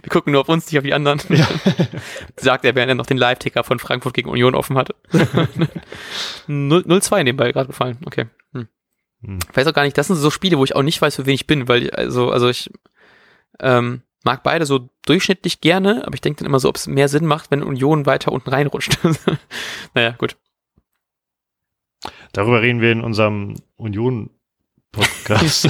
[0.02, 1.20] Wir gucken nur auf uns, nicht auf die anderen.
[1.30, 1.48] Ja.
[2.38, 4.96] Sagt er, während er noch den Live-Ticker von Frankfurt gegen Union offen hatte.
[6.48, 7.98] 0-2 nebenbei gerade gefallen.
[8.06, 8.28] Okay.
[8.54, 8.70] Hm.
[9.22, 9.40] Hm.
[9.50, 11.26] Ich weiß auch gar nicht, das sind so Spiele, wo ich auch nicht weiß, für
[11.26, 12.72] wen ich bin, weil ich, also, also ich
[13.60, 17.08] ähm, mag beide so durchschnittlich gerne, aber ich denke dann immer so, ob es mehr
[17.08, 18.98] Sinn macht, wenn Union weiter unten reinrutscht.
[19.94, 20.36] naja, gut.
[22.34, 25.70] Darüber reden wir in unserem Union-Podcast.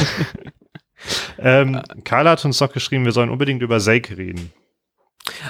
[1.38, 4.52] ähm, Karl hat uns noch geschrieben, wir sollen unbedingt über Selke reden.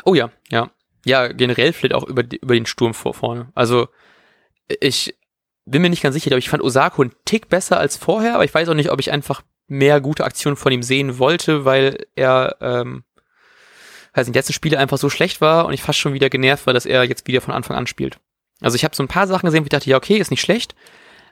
[0.03, 0.71] Oh ja, ja.
[1.05, 3.51] Ja, generell vielleicht auch über, die, über den Sturm vor vorne.
[3.53, 3.87] Also
[4.67, 5.15] ich
[5.65, 8.45] bin mir nicht ganz sicher, aber ich fand Osako einen Tick besser als vorher, aber
[8.45, 12.05] ich weiß auch nicht, ob ich einfach mehr gute Aktionen von ihm sehen wollte, weil
[12.15, 13.03] er ähm,
[14.15, 16.73] weiß nicht, letzten Spiele einfach so schlecht war und ich fast schon wieder genervt war,
[16.73, 18.17] dass er jetzt wieder von Anfang an spielt.
[18.61, 20.41] Also ich habe so ein paar Sachen gesehen, wo ich dachte, ja, okay, ist nicht
[20.41, 20.75] schlecht,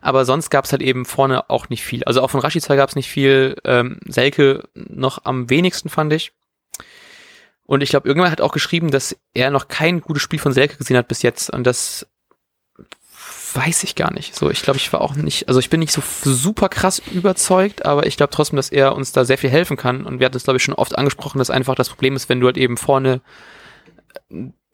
[0.01, 2.03] aber sonst gab es halt eben vorne auch nicht viel.
[2.03, 6.33] Also auch von Rashica gab es nicht viel, ähm, Selke noch am wenigsten, fand ich.
[7.65, 10.75] Und ich glaube, irgendwann hat auch geschrieben, dass er noch kein gutes Spiel von Selke
[10.75, 11.49] gesehen hat bis jetzt.
[11.49, 12.05] Und das
[13.55, 14.35] weiß ich gar nicht.
[14.35, 17.85] So, ich glaube, ich war auch nicht, also ich bin nicht so super krass überzeugt,
[17.85, 20.05] aber ich glaube trotzdem, dass er uns da sehr viel helfen kann.
[20.05, 22.39] Und wir hatten es, glaube ich, schon oft angesprochen, dass einfach das Problem ist, wenn
[22.39, 23.21] du halt eben vorne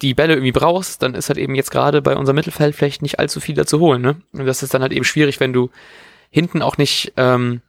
[0.02, 3.20] die Bälle irgendwie brauchst, dann ist halt eben jetzt gerade bei unserem Mittelfeld vielleicht nicht
[3.20, 4.02] allzu viel dazu holen.
[4.02, 4.22] Ne?
[4.32, 5.70] Und das ist dann halt eben schwierig, wenn du
[6.30, 7.62] hinten auch nicht, ähm,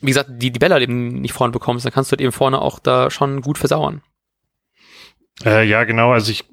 [0.00, 2.32] wie gesagt, die, die Bälle halt eben nicht vorne bekommst, dann kannst du halt eben
[2.32, 4.02] vorne auch da schon gut versauern.
[5.44, 6.12] Äh, ja, genau.
[6.12, 6.44] Also ich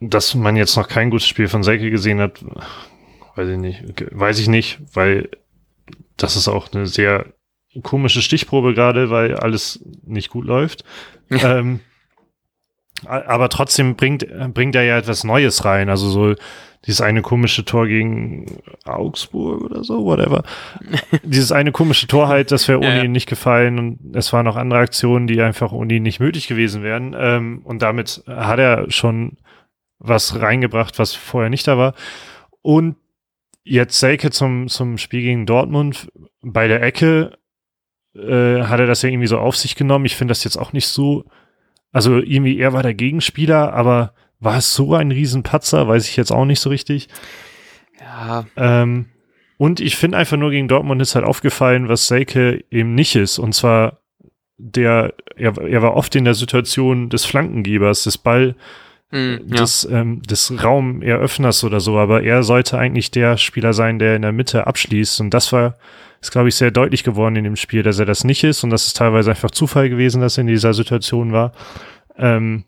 [0.00, 2.44] dass man jetzt noch kein gutes Spiel von Selke gesehen hat,
[3.34, 5.28] weiß ich nicht, weiß ich nicht, weil
[6.16, 7.26] das ist auch eine sehr
[7.82, 10.84] komische Stichprobe gerade, weil alles nicht gut läuft.
[11.30, 11.80] ähm,
[13.04, 15.88] aber trotzdem bringt, bringt er ja etwas Neues rein.
[15.88, 16.34] Also so
[16.86, 20.42] dieses eine komische Tor gegen Augsburg oder so, whatever.
[21.22, 23.08] dieses eine komische Tor halt, das wäre Uni ja, ja.
[23.08, 27.14] nicht gefallen und es waren noch andere Aktionen, die einfach Uni nicht möglich gewesen wären.
[27.18, 29.36] Ähm, und damit hat er schon
[29.98, 31.94] was reingebracht, was vorher nicht da war.
[32.62, 32.96] Und
[33.64, 36.10] jetzt Selke zum, zum Spiel gegen Dortmund
[36.42, 37.38] bei der Ecke
[38.14, 40.06] äh, hat er das ja irgendwie so auf sich genommen.
[40.06, 41.24] Ich finde das jetzt auch nicht so,
[41.92, 46.30] also irgendwie er war der Gegenspieler, aber war es so ein Riesenpatzer, weiß ich jetzt
[46.30, 47.08] auch nicht so richtig.
[48.00, 48.46] Ja.
[48.56, 49.06] Ähm,
[49.56, 53.38] und ich finde einfach nur gegen Dortmund ist halt aufgefallen, was Selke eben nicht ist.
[53.38, 53.98] Und zwar
[54.56, 58.54] der, er, er war oft in der Situation des Flankengebers, des Ball,
[59.10, 60.00] mm, des, ja.
[60.00, 64.32] ähm, des Raumeröffners oder so, aber er sollte eigentlich der Spieler sein, der in der
[64.32, 65.20] Mitte abschließt.
[65.20, 65.76] Und das war,
[66.20, 68.70] ist, glaube ich, sehr deutlich geworden in dem Spiel, dass er das nicht ist und
[68.70, 71.52] das ist teilweise einfach Zufall gewesen, dass er in dieser Situation war.
[72.16, 72.64] Ähm,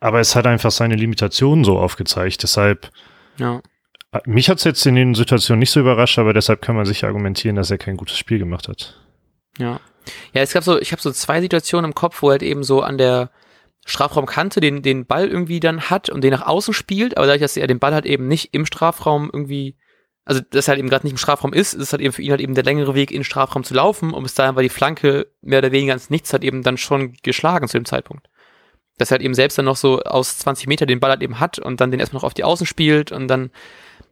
[0.00, 2.42] aber es hat einfach seine Limitationen so aufgezeigt.
[2.42, 2.90] Deshalb,
[3.38, 3.60] ja.
[4.26, 7.04] mich hat es jetzt in den Situationen nicht so überrascht, aber deshalb kann man sich
[7.04, 8.96] argumentieren, dass er kein gutes Spiel gemacht hat.
[9.58, 9.80] Ja.
[10.32, 12.80] Ja, es gab so, ich habe so zwei Situationen im Kopf, wo halt eben so
[12.80, 13.30] an der
[13.88, 17.56] Strafraumkante den, den Ball irgendwie dann hat und den nach außen spielt, aber dadurch, dass
[17.56, 19.76] er den Ball halt eben nicht im Strafraum irgendwie,
[20.26, 22.30] also dass er halt eben gerade nicht im Strafraum ist, ist halt eben für ihn
[22.30, 24.68] halt eben der längere Weg in den Strafraum zu laufen und bis dahin war die
[24.68, 28.28] Flanke mehr oder weniger ins Nichts halt eben dann schon geschlagen zu dem Zeitpunkt.
[28.98, 31.40] Dass er halt eben selbst dann noch so aus 20 Meter den Ball halt eben
[31.40, 33.50] hat und dann den erstmal noch auf die Außen spielt und dann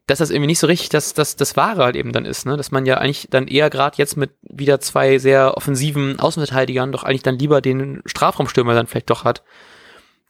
[0.06, 2.56] dass das irgendwie nicht so richtig das, das, das Wahre halt eben dann ist, ne?
[2.56, 7.02] Dass man ja eigentlich dann eher gerade jetzt mit wieder zwei sehr offensiven Außenverteidigern doch
[7.02, 9.42] eigentlich dann lieber den Strafraumstürmer dann vielleicht doch hat.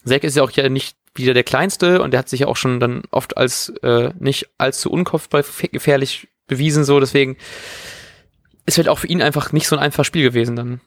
[0.04, 2.56] Zack ist ja auch ja nicht wieder der Kleinste und der hat sich ja auch
[2.56, 7.36] schon dann oft als äh, nicht allzu unkopfbar gefährlich bewiesen, so deswegen
[8.66, 10.80] ist halt auch für ihn einfach nicht so ein einfaches Spiel gewesen dann.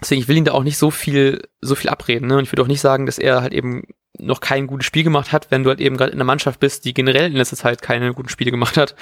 [0.00, 2.36] Deswegen, ich will ihn da auch nicht so viel, so viel abreden, ne?
[2.36, 3.84] Und ich würde auch nicht sagen, dass er halt eben
[4.18, 6.84] noch kein gutes Spiel gemacht hat, wenn du halt eben gerade in einer Mannschaft bist,
[6.84, 8.94] die generell in letzter Zeit keine guten Spiele gemacht hat.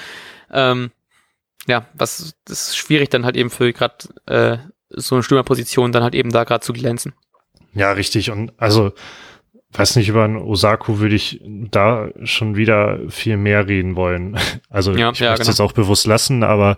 [0.51, 0.91] Ähm,
[1.67, 3.95] ja, was das ist schwierig dann halt eben für gerade
[4.25, 4.57] äh,
[4.89, 7.13] so eine Stürmerposition dann halt eben da gerade zu glänzen.
[7.73, 8.29] Ja, richtig.
[8.29, 8.91] Und also,
[9.71, 14.37] weiß nicht, über einen Osako würde ich da schon wieder viel mehr reden wollen.
[14.69, 15.49] Also ja, ich ja, möchte es genau.
[15.49, 16.77] jetzt auch bewusst lassen, aber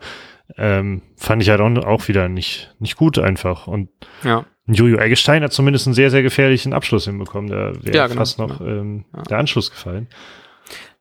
[0.58, 3.68] ähm, fand ich halt auch, auch wieder nicht, nicht gut einfach.
[3.68, 3.90] Und
[4.22, 4.46] ja.
[4.68, 7.50] Jojo Eggestein hat zumindest einen sehr, sehr gefährlichen Abschluss hinbekommen.
[7.50, 8.70] Da wäre ja, genau, fast noch genau.
[8.70, 9.24] ähm, ja.
[9.24, 10.08] der Anschluss gefallen.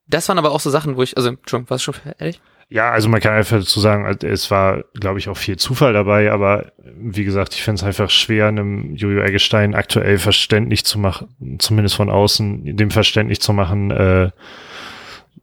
[0.06, 2.40] Das waren aber auch so Sachen, wo ich, also, Entschuldigung, war es schon ehrlich?
[2.68, 5.92] Ja, also man kann einfach dazu sagen, also es war, glaube ich, auch viel Zufall
[5.92, 10.98] dabei, aber wie gesagt, ich finde es einfach schwer, einem Jojo Eggestein aktuell verständlich zu
[10.98, 14.30] machen, zumindest von außen, dem verständlich zu machen, äh,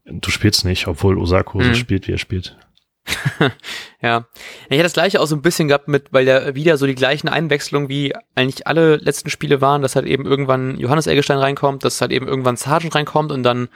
[0.06, 1.64] du spielst nicht, obwohl Osako mhm.
[1.66, 2.58] so spielt, wie er spielt.
[4.02, 4.26] ja.
[4.70, 6.96] Ich hatte das gleiche auch so ein bisschen gehabt mit, weil ja wieder so die
[6.96, 11.84] gleichen Einwechslungen wie eigentlich alle letzten Spiele waren, dass halt eben irgendwann Johannes Eggestein reinkommt,
[11.84, 13.70] dass halt eben irgendwann Sargent reinkommt und dann,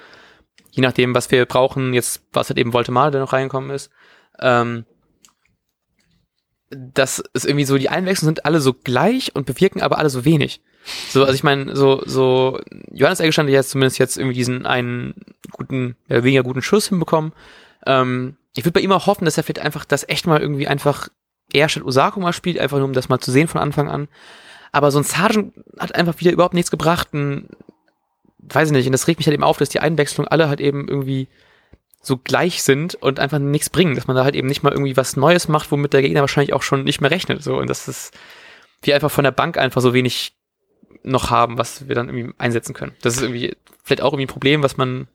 [0.72, 3.90] je nachdem, was wir brauchen, jetzt, was halt eben Voltemade, der noch reingekommen ist,
[4.40, 4.86] ähm,
[6.70, 10.26] dass es irgendwie so, die Einwechslungen sind alle so gleich und bewirken aber alle so
[10.26, 10.62] wenig.
[11.10, 12.60] So, also ich meine, so, so,
[12.92, 15.16] Johannes Eggestein hat jetzt zumindest jetzt irgendwie diesen einen
[15.52, 17.34] guten, ja, weniger guten Schuss hinbekommen.
[17.88, 20.68] Ähm, ich würde bei ihm auch hoffen, dass er vielleicht einfach das echt mal irgendwie
[20.68, 21.10] einfach
[21.52, 24.08] eher statt Osako mal spielt, einfach nur um das mal zu sehen von Anfang an.
[24.72, 27.14] Aber so ein Sergeant hat einfach wieder überhaupt nichts gebracht.
[27.14, 27.50] Ein,
[28.40, 30.60] weiß ich nicht, und das regt mich halt eben auf, dass die Einwechslungen alle halt
[30.60, 31.28] eben irgendwie
[32.02, 34.96] so gleich sind und einfach nichts bringen, dass man da halt eben nicht mal irgendwie
[34.96, 37.44] was Neues macht, womit der Gegner wahrscheinlich auch schon nicht mehr rechnet.
[37.44, 38.14] So, und das ist
[38.82, 40.34] wir einfach von der Bank einfach so wenig
[41.04, 42.96] noch haben, was wir dann irgendwie einsetzen können.
[43.02, 45.08] Das ist irgendwie vielleicht auch irgendwie ein Problem, was man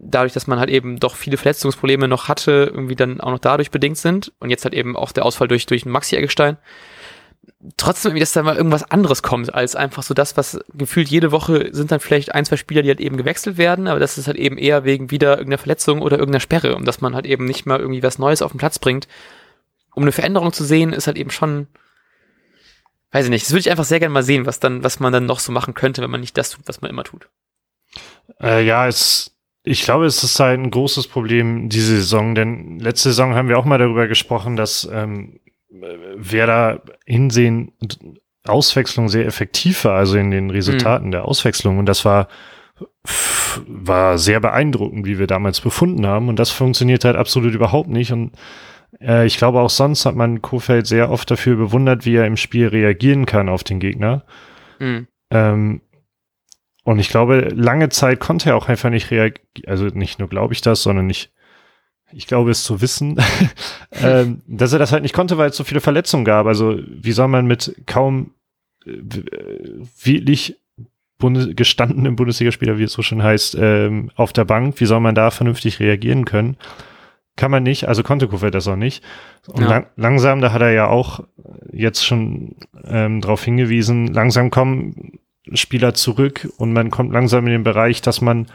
[0.00, 3.70] dadurch, dass man halt eben doch viele Verletzungsprobleme noch hatte, irgendwie dann auch noch dadurch
[3.70, 6.56] bedingt sind und jetzt halt eben auch der Ausfall durch, durch Maxi Eggestein.
[7.76, 11.32] Trotzdem irgendwie, dass da mal irgendwas anderes kommt, als einfach so das, was gefühlt jede
[11.32, 14.26] Woche sind dann vielleicht ein, zwei Spieler, die halt eben gewechselt werden, aber das ist
[14.26, 17.44] halt eben eher wegen wieder irgendeiner Verletzung oder irgendeiner Sperre und dass man halt eben
[17.44, 19.08] nicht mal irgendwie was Neues auf den Platz bringt.
[19.94, 21.66] Um eine Veränderung zu sehen, ist halt eben schon,
[23.12, 25.12] weiß ich nicht, das würde ich einfach sehr gerne mal sehen, was dann, was man
[25.12, 27.28] dann noch so machen könnte, wenn man nicht das tut, was man immer tut.
[28.40, 29.32] Äh, ja, es,
[29.62, 33.58] ich glaube, es ist halt ein großes Problem diese Saison, denn letzte Saison haben wir
[33.58, 37.72] auch mal darüber gesprochen, dass ähm, Werder Hinsehen
[38.46, 41.12] Auswechslung sehr effektiv war, also in den Resultaten mhm.
[41.12, 41.78] der Auswechslung.
[41.78, 42.28] Und das war,
[43.66, 46.28] war sehr beeindruckend, wie wir damals befunden haben.
[46.28, 48.12] Und das funktioniert halt absolut überhaupt nicht.
[48.12, 48.32] Und
[49.00, 52.38] äh, ich glaube, auch sonst hat man Kofeld sehr oft dafür bewundert, wie er im
[52.38, 54.24] Spiel reagieren kann auf den Gegner.
[54.78, 55.06] Mhm.
[55.30, 55.82] Ähm,
[56.84, 59.46] und ich glaube, lange Zeit konnte er auch einfach nicht reagieren.
[59.66, 61.32] Also nicht nur glaube ich das, sondern nicht,
[62.12, 63.18] ich glaube es zu wissen,
[63.92, 66.46] ähm, dass er das halt nicht konnte, weil es so viele Verletzungen gab.
[66.46, 68.34] Also wie soll man mit kaum
[68.86, 68.92] äh,
[70.02, 70.56] wirklich
[71.18, 75.14] Bundes gestandenen Bundesligaspieler, wie es so schön heißt, ähm, auf der Bank, wie soll man
[75.14, 76.56] da vernünftig reagieren können?
[77.40, 79.02] kann man nicht, also konnte Kofeld das auch nicht.
[79.48, 79.68] Und ja.
[79.68, 81.20] lang, langsam, da hat er ja auch
[81.72, 85.18] jetzt schon ähm, darauf hingewiesen, langsam kommen
[85.52, 88.46] Spieler zurück und man kommt langsam in den Bereich, dass man,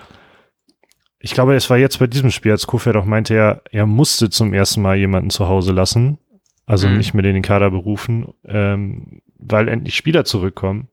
[1.20, 4.30] ich glaube, es war jetzt bei diesem Spiel, als Kofeld auch meinte, er, er musste
[4.30, 6.20] zum ersten Mal jemanden zu Hause lassen,
[6.66, 6.98] also mhm.
[6.98, 10.90] nicht mehr in den Kader berufen, ähm, weil endlich Spieler zurückkommen.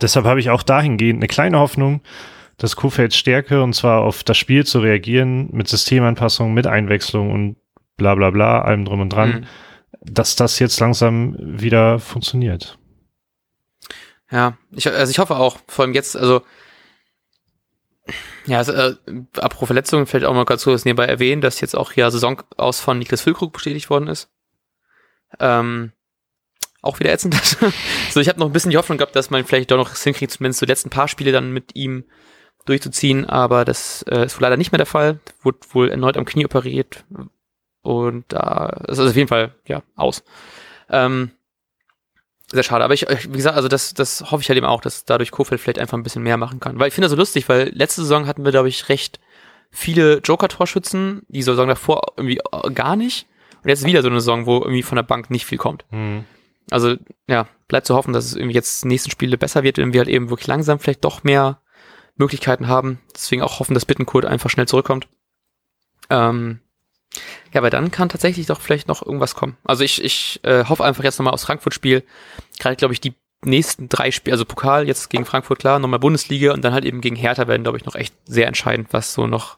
[0.00, 2.00] Deshalb habe ich auch dahingehend eine kleine Hoffnung,
[2.56, 7.56] dass Kuhfelds Stärke, und zwar auf das Spiel zu reagieren, mit Systemanpassung, mit Einwechslung und
[7.96, 9.44] bla bla bla, allem drum und dran, mhm.
[10.00, 12.78] dass das jetzt langsam wieder funktioniert.
[14.30, 16.42] Ja, ich, also ich hoffe auch, vor allem jetzt, also
[18.46, 18.96] ja, also, äh,
[19.36, 22.80] apropos Verletzungen, vielleicht auch mal ganz kurz nebenbei erwähnen, dass jetzt auch ja Saison aus
[22.80, 24.30] von Niklas Füllkrug bestätigt worden ist.
[25.40, 25.92] Ähm,
[26.82, 27.34] auch wieder ätzend.
[28.10, 30.30] so, ich habe noch ein bisschen die Hoffnung gehabt, dass man vielleicht doch noch hinkriegt,
[30.30, 32.04] zumindest die letzten paar Spiele dann mit ihm
[32.64, 35.20] durchzuziehen, aber das äh, ist wohl leider nicht mehr der Fall.
[35.42, 37.04] Wurde wohl erneut am Knie operiert
[37.82, 40.22] und da äh, ist also auf jeden Fall ja aus.
[40.88, 41.32] Ähm,
[42.50, 45.04] sehr schade, aber ich, wie gesagt, also das, das hoffe ich halt eben auch, dass
[45.04, 46.78] dadurch Kofeld vielleicht einfach ein bisschen mehr machen kann.
[46.78, 49.18] Weil ich finde das so lustig, weil letzte Saison hatten wir, glaube ich, recht
[49.70, 52.40] viele Joker-Torschützen, die Saison davor irgendwie
[52.72, 53.26] gar nicht.
[53.62, 55.84] Und jetzt wieder so eine Saison, wo irgendwie von der Bank nicht viel kommt.
[55.90, 56.24] Mhm.
[56.70, 56.94] Also,
[57.26, 60.00] ja, bleibt zu hoffen, dass es irgendwie jetzt die nächsten Spiele besser wird, wenn wir
[60.00, 61.60] halt eben wirklich langsam vielleicht doch mehr
[62.16, 63.00] Möglichkeiten haben.
[63.14, 65.08] Deswegen auch hoffen, dass Bittenkurt einfach schnell zurückkommt.
[66.10, 66.60] Ähm,
[67.56, 69.56] ja, aber dann kann tatsächlich doch vielleicht noch irgendwas kommen.
[69.64, 72.02] Also ich, ich äh, hoffe einfach jetzt nochmal aus Frankfurt-Spiel,
[72.58, 76.52] gerade glaube ich die nächsten drei Spiele, also Pokal jetzt gegen Frankfurt klar, nochmal Bundesliga
[76.52, 79.26] und dann halt eben gegen Hertha werden, glaube ich, noch echt sehr entscheidend, was so
[79.26, 79.56] noch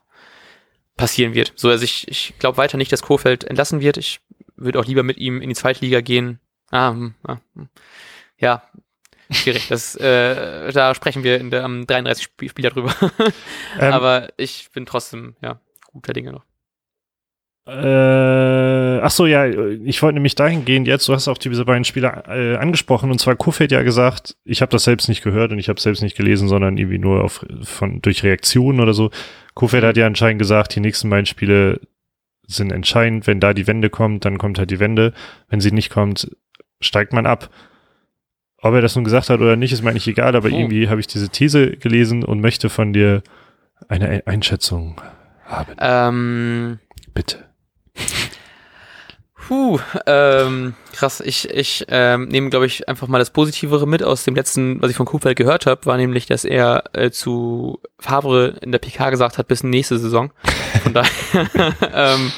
[0.96, 1.52] passieren wird.
[1.56, 3.96] So, also ich, ich glaube weiter nicht, dass Kofeld entlassen wird.
[3.96, 4.20] Ich
[4.54, 6.38] würde auch lieber mit ihm in die Zweitliga gehen.
[6.70, 7.68] Ah, hm, ah hm.
[8.38, 8.62] ja,
[9.28, 9.66] schwierig.
[9.66, 12.94] Das, äh, da sprechen wir in der, am 33 Spiel, Spieler drüber.
[13.80, 15.58] ähm, Aber ich bin trotzdem, ja,
[15.92, 16.44] guter Dinge noch.
[17.68, 22.24] Äh, ach so, ja, ich wollte nämlich dahingehend jetzt, du hast auch diese beiden Spieler
[22.26, 25.68] äh, angesprochen und zwar Kofeld ja gesagt, ich habe das selbst nicht gehört und ich
[25.68, 29.10] habe selbst nicht gelesen, sondern irgendwie nur auf, von, durch Reaktionen oder so.
[29.52, 31.80] Kofeld hat ja anscheinend gesagt, die nächsten beiden Spiele
[32.46, 33.26] sind entscheidend.
[33.26, 35.12] Wenn da die Wende kommt, dann kommt halt die Wende.
[35.48, 36.34] Wenn sie nicht kommt,
[36.80, 37.50] steigt man ab.
[38.62, 40.56] Ob er das nun gesagt hat oder nicht, ist mir eigentlich egal, aber oh.
[40.56, 43.22] irgendwie habe ich diese These gelesen und möchte von dir
[43.88, 45.00] eine Einschätzung
[45.44, 45.74] haben.
[45.78, 46.78] Ähm,
[47.12, 47.47] Bitte.
[49.48, 51.22] Puh, ähm, krass.
[51.24, 54.90] Ich, ich ähm, nehme, glaube ich, einfach mal das Positivere mit aus dem letzten, was
[54.90, 59.08] ich von Kuhfeld gehört habe, war nämlich, dass er äh, zu Favre in der PK
[59.08, 60.32] gesagt hat, bis nächste Saison.
[60.82, 61.10] Von daher,
[61.94, 62.30] ähm,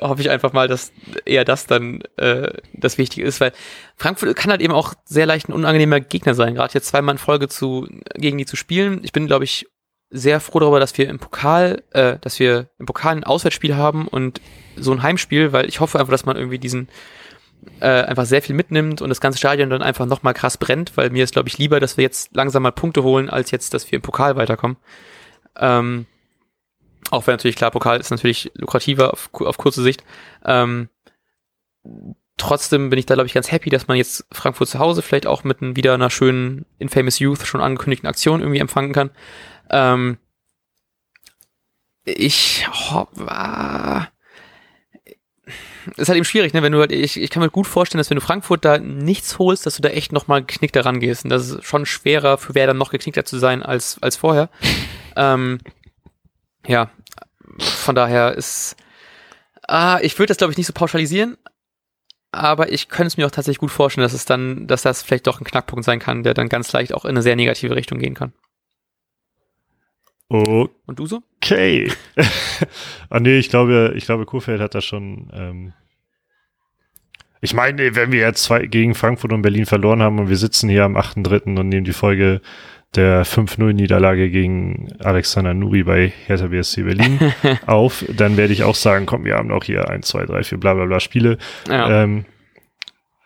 [0.00, 0.90] hoffe ich einfach mal, dass
[1.26, 3.52] eher das dann äh, das Wichtige ist, weil
[3.96, 7.18] Frankfurt kann halt eben auch sehr leicht ein unangenehmer Gegner sein, gerade jetzt zweimal in
[7.18, 9.00] Folge zu gegen die zu spielen.
[9.02, 9.66] Ich bin, glaube ich,
[10.10, 14.06] sehr froh darüber, dass wir im Pokal, äh, dass wir im Pokal ein Auswärtsspiel haben
[14.08, 14.40] und
[14.76, 16.88] so ein Heimspiel, weil ich hoffe einfach, dass man irgendwie diesen
[17.80, 21.10] äh, einfach sehr viel mitnimmt und das ganze Stadion dann einfach nochmal krass brennt, weil
[21.10, 23.90] mir ist, glaube ich, lieber, dass wir jetzt langsam mal Punkte holen, als jetzt, dass
[23.90, 24.76] wir im Pokal weiterkommen.
[25.56, 26.06] Ähm,
[27.10, 30.04] auch wenn natürlich klar, Pokal ist natürlich lukrativer auf, auf kurze Sicht.
[30.44, 30.88] Ähm,
[32.36, 35.26] trotzdem bin ich da, glaube ich, ganz happy, dass man jetzt Frankfurt zu Hause vielleicht
[35.26, 39.10] auch mit wieder einer schönen Infamous Youth schon angekündigten Aktion irgendwie empfangen kann.
[39.70, 40.18] Ähm,
[42.04, 44.08] ich hoffe, ah,
[45.96, 46.62] ist halt eben schwierig, ne?
[46.62, 49.38] Wenn du halt, ich, ich kann mir gut vorstellen, dass wenn du Frankfurt da nichts
[49.38, 51.24] holst, dass du da echt nochmal geknickter rangehst.
[51.24, 54.50] Und das ist schon schwerer für wer dann noch geknickter zu sein als, als vorher.
[55.16, 55.60] ähm,
[56.66, 56.90] ja,
[57.58, 58.76] von daher ist,
[59.68, 61.36] ah, ich würde das glaube ich nicht so pauschalisieren,
[62.32, 65.26] aber ich könnte es mir auch tatsächlich gut vorstellen, dass es dann, dass das vielleicht
[65.26, 67.98] doch ein Knackpunkt sein kann, der dann ganz leicht auch in eine sehr negative Richtung
[67.98, 68.32] gehen kann.
[70.28, 70.68] Oh.
[70.86, 71.22] Und du so?
[71.36, 71.90] Okay.
[73.10, 75.30] ah nee, ich glaube, ich glaube, Kurfeld hat da schon.
[75.32, 75.72] Ähm
[77.40, 80.68] ich meine, wenn wir jetzt zwei gegen Frankfurt und Berlin verloren haben und wir sitzen
[80.68, 81.58] hier am 8.3.
[81.58, 82.40] und nehmen die Folge
[82.94, 87.18] der 5-0-Niederlage gegen Alexander Nuri bei Hertha BSC Berlin
[87.66, 90.58] auf, dann werde ich auch sagen, komm, wir haben noch hier 1, 2, 3, 4,
[90.58, 91.38] bla bla bla Spiele.
[91.68, 92.02] Ja.
[92.02, 92.24] Ähm,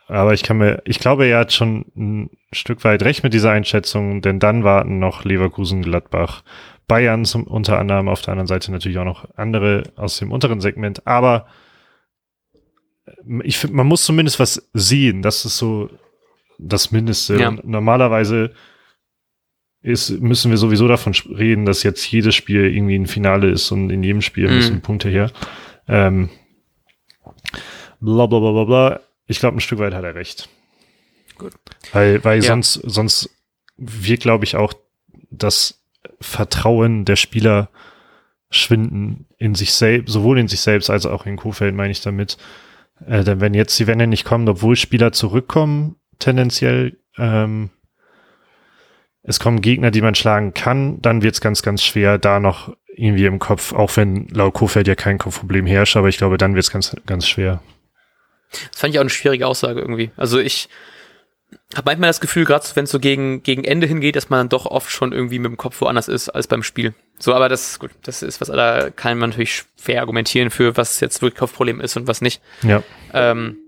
[0.09, 3.53] aber ich kann mir, ich glaube, er hat schon ein Stück weit recht mit dieser
[3.53, 6.43] Einschätzung, denn dann warten noch Leverkusen, Gladbach,
[6.91, 10.61] Bayern zum, unter anderem, auf der anderen Seite natürlich auch noch andere aus dem unteren
[10.61, 11.47] Segment, aber
[13.45, 15.89] ich finde, man muss zumindest was sehen, das ist so
[16.59, 17.39] das Mindeste.
[17.39, 17.53] Ja.
[17.63, 18.51] normalerweise
[19.83, 23.91] ist, müssen wir sowieso davon reden, dass jetzt jedes Spiel irgendwie ein Finale ist und
[23.91, 24.55] in jedem Spiel mhm.
[24.57, 25.31] müssen Punkte her.
[25.87, 26.29] Ähm,
[28.01, 29.01] bla bla bla bla bla.
[29.29, 30.49] Ich glaube, ein Stück weit hat er recht.
[31.39, 31.53] Gut.
[31.93, 32.49] Weil, weil ja.
[32.49, 33.31] sonst, sonst
[33.77, 34.73] wird, glaube ich, auch
[35.31, 35.80] das
[36.21, 37.71] Vertrauen der Spieler
[38.51, 42.37] schwinden in sich selbst, sowohl in sich selbst als auch in Kofeld, meine ich damit.
[43.07, 47.71] Äh, denn wenn jetzt die Wende nicht kommen, obwohl Spieler zurückkommen, tendenziell, ähm,
[49.23, 52.75] es kommen Gegner, die man schlagen kann, dann wird es ganz, ganz schwer, da noch
[52.97, 56.55] irgendwie im Kopf, auch wenn laut Kofeld ja kein Kopfproblem herrscht, aber ich glaube, dann
[56.55, 57.63] wird es ganz, ganz schwer.
[58.51, 60.11] Das fand ich auch eine schwierige Aussage irgendwie.
[60.17, 60.69] Also ich
[61.77, 64.49] habe manchmal das Gefühl, gerade wenn es so gegen, gegen Ende hingeht, dass man dann
[64.49, 66.95] doch oft schon irgendwie mit dem Kopf woanders ist als beim Spiel.
[67.19, 70.77] So, aber das ist gut, das ist was, da kann man natürlich schwer argumentieren für,
[70.77, 72.43] was jetzt wirklich Kopfproblem ist und was nicht.
[72.63, 72.83] Ja.
[73.13, 73.59] Ähm,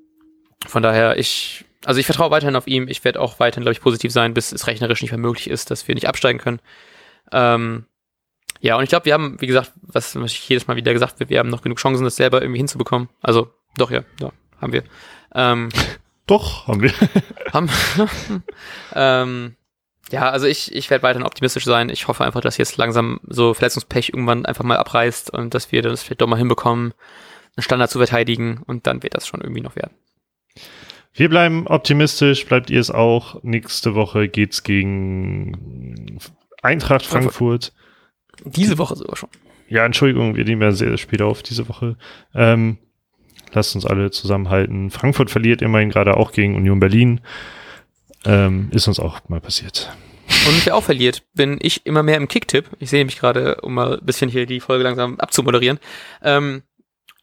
[0.67, 2.89] von daher, ich also ich vertraue weiterhin auf ihm.
[2.89, 5.71] Ich werde auch weiterhin, glaube ich, positiv sein, bis es rechnerisch nicht mehr möglich ist,
[5.71, 6.61] dass wir nicht absteigen können.
[7.33, 7.87] Ähm,
[8.61, 11.31] ja, und ich glaube, wir haben, wie gesagt, was was jedes Mal wieder gesagt wird,
[11.31, 13.09] wir haben noch genug Chancen, das selber irgendwie hinzubekommen.
[13.21, 14.85] Also, doch, ja, ja haben wir.
[15.35, 15.71] Ähm,
[16.33, 16.93] doch, haben wir.
[17.53, 17.71] haben,
[18.95, 19.57] ähm,
[20.11, 21.89] ja, also ich, ich werde weiterhin optimistisch sein.
[21.89, 25.83] Ich hoffe einfach, dass jetzt langsam so Verletzungspech irgendwann einfach mal abreißt und dass wir
[25.83, 26.95] das vielleicht doch mal hinbekommen,
[27.57, 29.95] einen Standard zu verteidigen und dann wird das schon irgendwie noch werden.
[31.15, 33.43] Wir bleiben optimistisch, bleibt ihr es auch.
[33.43, 36.19] Nächste Woche geht's gegen
[36.63, 37.73] Eintracht Frankfurt.
[38.45, 39.29] Diese Woche sogar schon.
[39.69, 41.97] Ja, Entschuldigung, wir nehmen ja sehr, sehr spät auf diese Woche.
[42.35, 42.79] Ähm,
[43.53, 44.91] lasst uns alle zusammenhalten.
[44.91, 47.21] Frankfurt verliert immerhin gerade auch gegen Union Berlin.
[48.25, 49.93] Ähm, ist uns auch mal passiert.
[50.47, 52.67] Und wer auch verliert, bin ich immer mehr im Kicktipp.
[52.79, 55.79] Ich sehe mich gerade, um mal ein bisschen hier die Folge langsam abzumoderieren.
[56.23, 56.63] Ähm,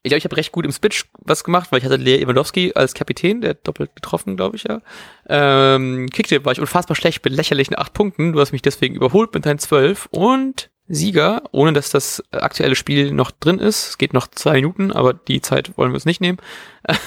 [0.02, 2.72] ich glaube, ich habe recht gut im Spitch was gemacht, weil ich hatte Lea Iwanowski
[2.74, 4.82] als Kapitän, der hat doppelt getroffen, glaube ich, ja.
[5.28, 8.32] Ähm, Kicktip war ich unfassbar schlecht mit lächerlichen acht Punkten.
[8.32, 13.12] Du hast mich deswegen überholt mit deinen zwölf und Sieger, ohne dass das aktuelle Spiel
[13.12, 13.90] noch drin ist.
[13.90, 16.40] Es geht noch zwei Minuten, aber die Zeit wollen wir uns nicht nehmen.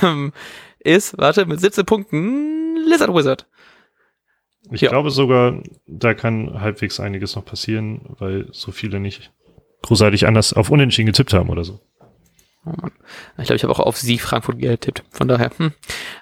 [0.03, 0.33] Ähm,
[0.79, 3.47] ist, warte, mit 17 Punkten Lizard Wizard.
[4.71, 4.91] Ich ja.
[4.91, 9.33] glaube sogar, da kann halbwegs einiges noch passieren, weil so viele nicht
[9.83, 11.81] großartig anders auf Unentschieden getippt haben oder so.
[12.65, 12.93] Oh Mann.
[13.39, 15.03] Ich glaube, ich habe auch auf Sie Frankfurt getippt.
[15.11, 15.73] Von daher, hm.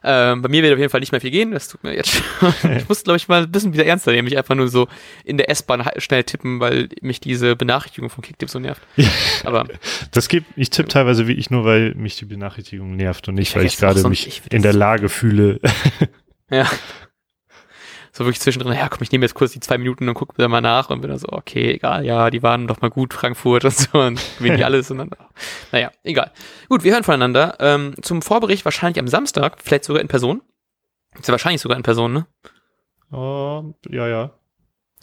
[0.03, 1.51] ähm, bei mir wird auf jeden Fall nicht mehr viel gehen.
[1.51, 2.23] Das tut mir jetzt.
[2.77, 4.27] ich muss, glaube ich, mal ein bisschen wieder ernster nehmen.
[4.27, 4.89] Ich einfach nur so
[5.25, 8.81] in der S-Bahn schnell tippen, weil mich diese Benachrichtigung von Kicktip so nervt.
[9.45, 9.67] Aber
[10.13, 13.55] das gibt, ich tippe teilweise wie ich nur, weil mich die Benachrichtigung nervt und nicht,
[13.55, 15.61] weil ich gerade mich in der Lage fühle.
[16.51, 16.67] ja
[18.13, 20.51] so wirklich zwischendrin, ja komm, ich nehme jetzt kurz die zwei Minuten und gucke dann
[20.51, 23.65] mal nach und bin dann so, okay, egal, ja, die waren doch mal gut, Frankfurt
[23.65, 25.11] und so und die alles und dann,
[25.73, 26.33] naja, egal.
[26.69, 27.57] Gut, wir hören voneinander.
[27.61, 30.43] Ähm, zum Vorbericht wahrscheinlich am Samstag, vielleicht sogar in Person.
[31.19, 32.27] Ist ja wahrscheinlich sogar in Person, ne?
[33.13, 34.31] Oh, ja, ja.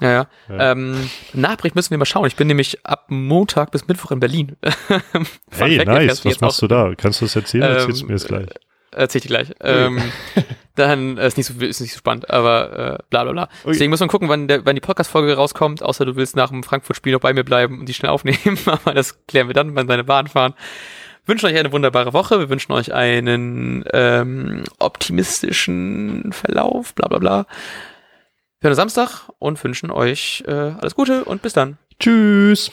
[0.01, 0.27] Ja, ja.
[0.49, 0.71] ja.
[0.71, 2.27] Ähm, Nachbericht müssen wir mal schauen.
[2.27, 4.55] Ich bin nämlich ab Montag bis Mittwoch in Berlin.
[5.51, 6.23] hey, nice.
[6.23, 6.93] Was machst du da?
[6.95, 7.63] Kannst du das erzählen?
[7.63, 8.47] Ähm, Erzählst du mir das gleich?
[8.91, 9.53] Erzähl ich dir gleich.
[9.61, 10.01] Ähm,
[10.77, 13.43] dann äh, ist nicht so ist nicht so spannend, aber äh, bla bla bla.
[13.43, 13.71] Okay.
[13.73, 16.63] Deswegen muss man gucken, wann, der, wann die Podcast-Folge rauskommt, außer du willst nach dem
[16.63, 18.57] Frankfurt-Spiel noch bei mir bleiben und die schnell aufnehmen.
[18.65, 20.53] aber das klären wir dann, wenn wir deine Bahn fahren.
[21.25, 22.39] Wir wünschen euch eine wunderbare Woche.
[22.39, 27.45] Wir wünschen euch einen ähm, optimistischen Verlauf, bla bla bla.
[28.59, 31.77] Wir hören Samstag und wünschen euch äh, alles Gute und bis dann.
[31.99, 32.71] Tschüss.